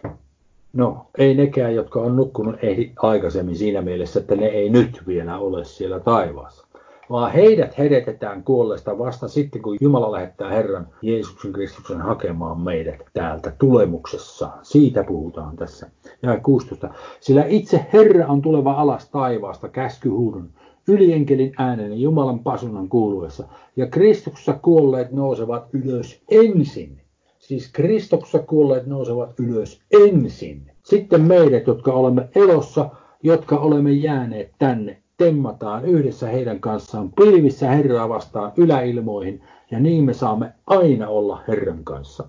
No, 0.73 1.05
ei 1.17 1.35
nekään, 1.35 1.75
jotka 1.75 2.01
on 2.01 2.15
nukkunut 2.15 2.55
ehdi 2.61 2.91
aikaisemmin 2.97 3.55
siinä 3.55 3.81
mielessä, 3.81 4.19
että 4.19 4.35
ne 4.35 4.45
ei 4.45 4.69
nyt 4.69 5.07
vielä 5.07 5.37
ole 5.37 5.65
siellä 5.65 5.99
taivaassa 5.99 6.70
vaan 7.09 7.31
heidät 7.31 7.77
herätetään 7.77 8.43
kuolleesta 8.43 8.97
vasta 8.97 9.27
sitten, 9.27 9.61
kun 9.61 9.77
Jumala 9.81 10.11
lähettää 10.11 10.49
Herran 10.49 10.87
Jeesuksen 11.01 11.53
Kristuksen 11.53 12.01
hakemaan 12.01 12.59
meidät 12.59 12.99
täältä 13.13 13.51
tulemuksessaan. 13.59 14.59
Siitä 14.63 15.03
puhutaan 15.03 15.55
tässä. 15.55 15.89
Ja 16.21 16.39
16. 16.39 16.89
Sillä 17.19 17.45
itse 17.47 17.85
Herra 17.93 18.27
on 18.27 18.41
tuleva 18.41 18.73
alas 18.73 19.09
taivaasta 19.09 19.69
käskyhuudun, 19.69 20.49
ylienkelin 20.87 21.53
äänen 21.57 22.01
Jumalan 22.01 22.39
pasunan 22.39 22.89
kuuluessa. 22.89 23.47
Ja 23.75 23.87
Kristuksessa 23.87 24.53
kuolleet 24.53 25.11
nousevat 25.11 25.67
ylös 25.73 26.21
ensin. 26.31 27.01
Siis 27.39 27.71
Kristuksessa 27.71 28.39
kuolleet 28.39 28.85
nousevat 28.85 29.39
ylös 29.39 29.81
ensin. 29.91 30.71
Sitten 30.83 31.21
meidät, 31.21 31.67
jotka 31.67 31.93
olemme 31.93 32.29
elossa, 32.35 32.89
jotka 33.23 33.57
olemme 33.57 33.91
jääneet 33.91 34.51
tänne 34.59 35.00
temmataan 35.21 35.85
yhdessä 35.85 36.27
heidän 36.27 36.59
kanssaan 36.59 37.11
pilvissä 37.11 37.69
Herraa 37.69 38.09
vastaan 38.09 38.51
yläilmoihin, 38.57 39.41
ja 39.71 39.79
niin 39.79 40.03
me 40.03 40.13
saamme 40.13 40.53
aina 40.67 41.07
olla 41.07 41.41
Herran 41.47 41.83
kanssa. 41.83 42.27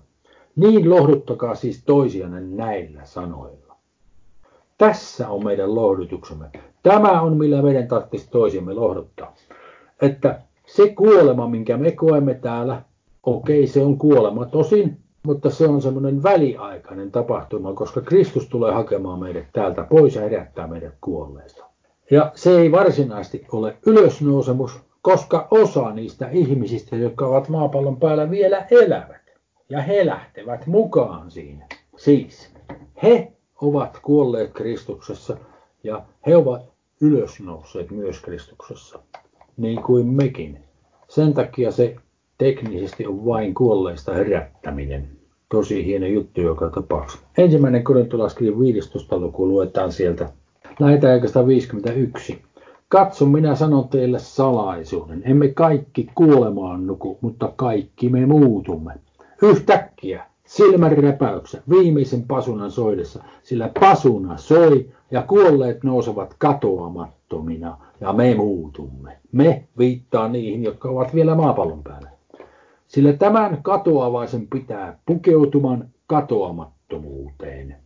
Niin 0.55 0.89
lohduttakaa 0.89 1.55
siis 1.55 1.83
toisianne 1.85 2.41
näillä 2.41 3.01
sanoilla. 3.05 3.75
Tässä 4.77 5.29
on 5.29 5.43
meidän 5.43 5.75
lohdutuksemme. 5.75 6.45
Tämä 6.83 7.21
on, 7.21 7.37
millä 7.37 7.61
meidän 7.61 7.87
tarvitsisi 7.87 8.31
toisiamme 8.31 8.73
lohduttaa. 8.73 9.35
Että 10.01 10.41
se 10.67 10.89
kuolema, 10.89 11.47
minkä 11.47 11.77
me 11.77 11.91
koemme 11.91 12.33
täällä, 12.33 12.81
okei, 13.23 13.67
se 13.67 13.83
on 13.83 13.97
kuolema 13.97 14.45
tosin, 14.45 14.97
mutta 15.23 15.49
se 15.49 15.67
on 15.67 15.81
semmoinen 15.81 16.23
väliaikainen 16.23 17.11
tapahtuma, 17.11 17.73
koska 17.73 18.01
Kristus 18.01 18.47
tulee 18.47 18.73
hakemaan 18.73 19.19
meidät 19.19 19.45
täältä 19.53 19.83
pois 19.89 20.15
ja 20.15 20.21
herättää 20.21 20.67
meidät 20.67 20.93
kuolleista. 21.01 21.72
Ja 22.13 22.31
se 22.35 22.59
ei 22.59 22.71
varsinaisesti 22.71 23.45
ole 23.51 23.77
ylösnousemus, 23.85 24.79
koska 25.01 25.47
osa 25.51 25.91
niistä 25.91 26.29
ihmisistä, 26.29 26.95
jotka 26.95 27.27
ovat 27.27 27.49
maapallon 27.49 27.99
päällä 27.99 28.29
vielä 28.31 28.67
elävät, 28.71 29.21
ja 29.69 29.81
he 29.81 30.05
lähtevät 30.05 30.67
mukaan 30.67 31.31
siinä. 31.31 31.67
Siis 31.97 32.53
he 33.03 33.31
ovat 33.61 33.99
kuolleet 34.01 34.51
Kristuksessa 34.53 35.37
ja 35.83 36.01
he 36.27 36.35
ovat 36.35 36.61
ylösnousseet 37.01 37.91
myös 37.91 38.19
Kristuksessa, 38.19 38.99
niin 39.57 39.83
kuin 39.83 40.07
mekin. 40.07 40.59
Sen 41.07 41.33
takia 41.33 41.71
se 41.71 41.95
teknisesti 42.37 43.07
on 43.07 43.25
vain 43.25 43.53
kuolleista 43.53 44.13
herättäminen. 44.13 45.09
Tosi 45.49 45.85
hieno 45.85 46.05
juttu 46.05 46.41
joka 46.41 46.69
tapauksessa. 46.69 47.27
Ensimmäinen 47.37 47.83
korintolaskirja 47.83 48.59
15. 48.59 49.19
luku 49.19 49.47
luetaan 49.47 49.91
sieltä 49.91 50.29
Lähetään 50.79 51.21
51. 51.47 52.41
Katso, 52.89 53.25
minä 53.25 53.55
sanon 53.55 53.89
teille 53.89 54.19
salaisuuden. 54.19 55.21
Emme 55.25 55.47
kaikki 55.47 56.09
kuolemaan 56.15 56.87
nuku, 56.87 57.17
mutta 57.21 57.53
kaikki 57.55 58.09
me 58.09 58.25
muutumme. 58.25 58.93
Yhtäkkiä 59.41 60.25
silmänräpäyksessä, 60.45 61.63
viimeisen 61.69 62.23
pasunan 62.23 62.71
soidessa, 62.71 63.23
sillä 63.43 63.71
pasuna 63.79 64.37
soi 64.37 64.89
ja 65.11 65.21
kuolleet 65.21 65.83
nousevat 65.83 66.35
katoamattomina 66.37 67.77
ja 68.01 68.13
me 68.13 68.35
muutumme. 68.35 69.17
Me 69.31 69.63
viittaa 69.77 70.27
niihin, 70.27 70.63
jotka 70.63 70.89
ovat 70.89 71.15
vielä 71.15 71.35
maapallon 71.35 71.83
päällä. 71.83 72.09
Sillä 72.87 73.13
tämän 73.13 73.59
katoavaisen 73.61 74.47
pitää 74.47 74.99
pukeutuman 75.05 75.89
katoamattomuuteen 76.07 77.82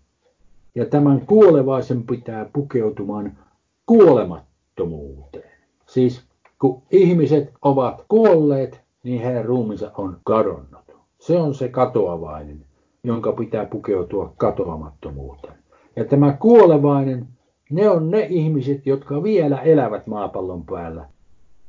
ja 0.78 0.86
tämän 0.86 1.22
kuolevaisen 1.26 2.04
pitää 2.04 2.50
pukeutumaan 2.54 3.38
kuolemattomuuteen. 3.86 5.52
Siis 5.86 6.24
kun 6.62 6.82
ihmiset 6.92 7.54
ovat 7.62 8.06
kuolleet, 8.08 8.82
niin 9.04 9.22
heidän 9.22 9.46
ruuminsa 9.46 9.92
on 9.98 10.18
kadonnut. 10.24 10.96
Se 11.20 11.38
on 11.38 11.56
se 11.56 11.70
katoavainen, 11.70 12.66
jonka 13.04 13.32
pitää 13.32 13.66
pukeutua 13.66 14.34
katoamattomuuteen. 14.38 15.54
Ja 15.96 16.06
tämä 16.06 16.38
kuolevainen, 16.40 17.28
ne 17.70 17.90
on 17.90 18.12
ne 18.12 18.28
ihmiset, 18.30 18.86
jotka 18.86 19.24
vielä 19.24 19.62
elävät 19.62 20.08
maapallon 20.08 20.66
päällä. 20.66 21.06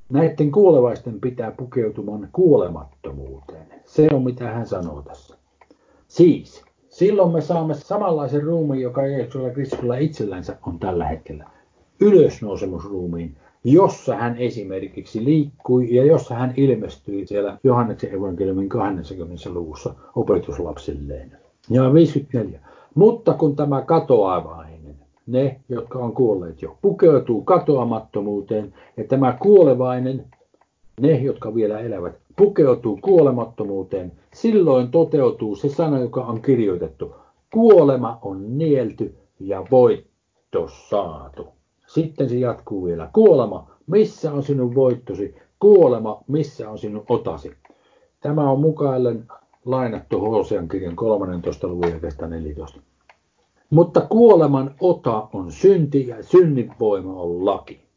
Näiden 0.09 0.53
kuolevaisten 0.53 1.21
pitää 1.21 1.51
pukeutumaan 1.51 2.29
kuolemattomuuteen. 2.33 3.67
Se 3.85 4.09
on 4.13 4.25
mitä 4.25 4.49
hän 4.51 4.67
sanoo 4.67 5.03
tässä. 5.03 5.37
Siis, 6.09 6.68
Silloin 6.99 7.33
me 7.33 7.41
saamme 7.41 7.75
samanlaisen 7.75 8.43
ruumiin, 8.43 8.83
joka 8.83 9.07
Jeesuksella 9.07 9.51
Kristuksella 9.51 9.97
itsellänsä 9.97 10.57
on 10.67 10.79
tällä 10.79 11.07
hetkellä. 11.07 11.45
Ylösnousemusruumiin, 12.01 13.37
jossa 13.65 14.17
hän 14.17 14.37
esimerkiksi 14.37 15.25
liikkui 15.25 15.95
ja 15.95 16.05
jossa 16.05 16.35
hän 16.35 16.55
ilmestyi 16.57 17.27
siellä 17.27 17.59
Johanneksen 17.65 18.15
evankeliumin 18.15 18.69
20. 18.69 19.51
luvussa 19.51 19.95
opetuslapsilleen. 20.17 21.39
Ja 21.71 21.95
54. 21.95 22.61
Mutta 22.95 23.35
kun 23.35 23.57
tämä 23.57 23.83
katoavainen, 23.83 24.97
ne, 25.27 25.61
jotka 25.69 25.99
on 25.99 26.13
kuolleet 26.13 26.63
jo, 26.63 26.79
pukeutuu 26.83 27.43
katoamattomuuteen 27.43 28.75
ja 28.97 29.05
tämä 29.05 29.37
kuolevainen, 29.41 30.25
ne, 31.01 31.13
jotka 31.13 31.55
vielä 31.55 31.79
elävät, 31.79 32.15
pukeutuu 32.39 32.99
kuolemattomuuteen, 33.03 34.13
silloin 34.35 34.91
toteutuu 34.91 35.57
se 35.57 35.69
sana, 35.69 35.99
joka 35.99 36.25
on 36.25 36.43
kirjoitettu. 36.43 37.15
kuolema 37.53 38.19
on 38.23 38.59
nielty 38.59 39.15
ja 39.41 39.65
voitto 39.71 40.69
saatu. 40.89 41.49
Sitten 41.87 42.29
se 42.29 42.37
jatkuu 42.37 42.85
vielä. 42.85 43.11
Kuolema, 43.13 43.71
missä 43.87 44.33
on 44.33 44.43
sinun 44.43 44.75
voittosi? 44.75 45.35
Kuolema, 45.59 46.23
missä 46.29 46.71
on 46.71 46.79
sinun 46.79 47.05
otasi? 47.09 47.53
Tämä 48.21 48.51
on 48.51 48.61
mukaillen 48.61 49.25
lainattu 49.65 50.21
Hosean 50.21 50.69
kirjan 50.69 50.97
13. 50.97 51.69
luvun 51.69 52.01
14. 52.29 52.81
Mutta 53.71 54.01
kuoleman 54.01 54.75
ota 54.81 55.29
on 55.33 55.53
synti 55.53 56.09
ja 56.09 56.23
synnin 56.23 56.73
voima 56.81 57.15
on 57.15 57.47
laki. 57.47 57.88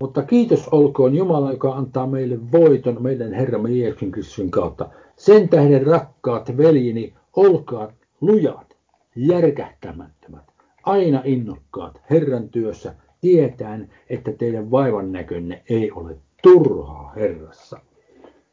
Mutta 0.00 0.22
kiitos 0.22 0.68
olkoon 0.68 1.14
Jumala, 1.14 1.52
joka 1.52 1.72
antaa 1.72 2.06
meille 2.06 2.38
voiton 2.52 3.02
meidän 3.02 3.32
Herramme 3.32 3.70
Jeesuksen 3.70 4.10
Kristuksen 4.10 4.50
kautta. 4.50 4.88
Sen 5.16 5.48
tähden 5.48 5.86
rakkaat 5.86 6.56
veljini, 6.56 7.14
olkaa 7.36 7.92
lujat, 8.20 8.76
järkähtämättömät, 9.16 10.44
aina 10.82 11.22
innokkaat 11.24 12.00
Herran 12.10 12.48
työssä, 12.48 12.94
tietäen, 13.20 13.90
että 14.10 14.32
teidän 14.32 14.70
vaivan 14.70 15.12
näkönne 15.12 15.62
ei 15.70 15.90
ole 15.90 16.16
turhaa 16.42 17.12
Herrassa. 17.16 17.80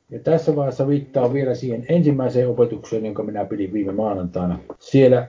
Ja 0.10 0.20
tässä 0.20 0.56
vaiheessa 0.56 0.88
viittaa 0.88 1.34
vielä 1.34 1.56
siihen 1.56 1.86
ensimmäiseen 1.90 2.50
opetukseen, 2.50 3.06
jonka 3.06 3.24
minä 3.24 3.46
pidin 3.46 3.74
viime 3.74 3.92
maanantaina. 3.92 4.60
Siellä 4.80 5.28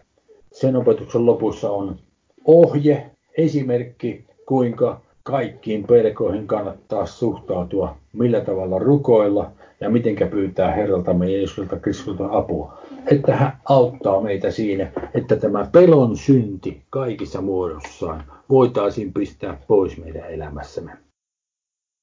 sen 0.52 0.76
opetuksen 0.76 1.26
lopussa 1.26 1.70
on 1.70 1.96
ohje, 2.44 3.10
esimerkki, 3.38 4.24
kuinka 4.46 5.00
kaikkiin 5.24 5.84
pelkoihin 5.84 6.46
kannattaa 6.46 7.06
suhtautua, 7.06 7.96
millä 8.12 8.40
tavalla 8.40 8.78
rukoilla 8.78 9.50
ja 9.80 9.90
miten 9.90 10.16
pyytää 10.30 10.72
Herraltamme 10.72 11.30
Jeesukselta 11.30 11.76
Kristukselta 11.76 12.38
apua. 12.38 12.78
Että 13.10 13.36
hän 13.36 13.52
auttaa 13.64 14.20
meitä 14.20 14.50
siinä, 14.50 14.92
että 15.14 15.36
tämä 15.36 15.68
pelon 15.72 16.16
synti 16.16 16.82
kaikissa 16.90 17.40
muodossaan 17.40 18.24
voitaisiin 18.50 19.12
pistää 19.12 19.58
pois 19.68 19.98
meidän 19.98 20.30
elämässämme. 20.30 21.03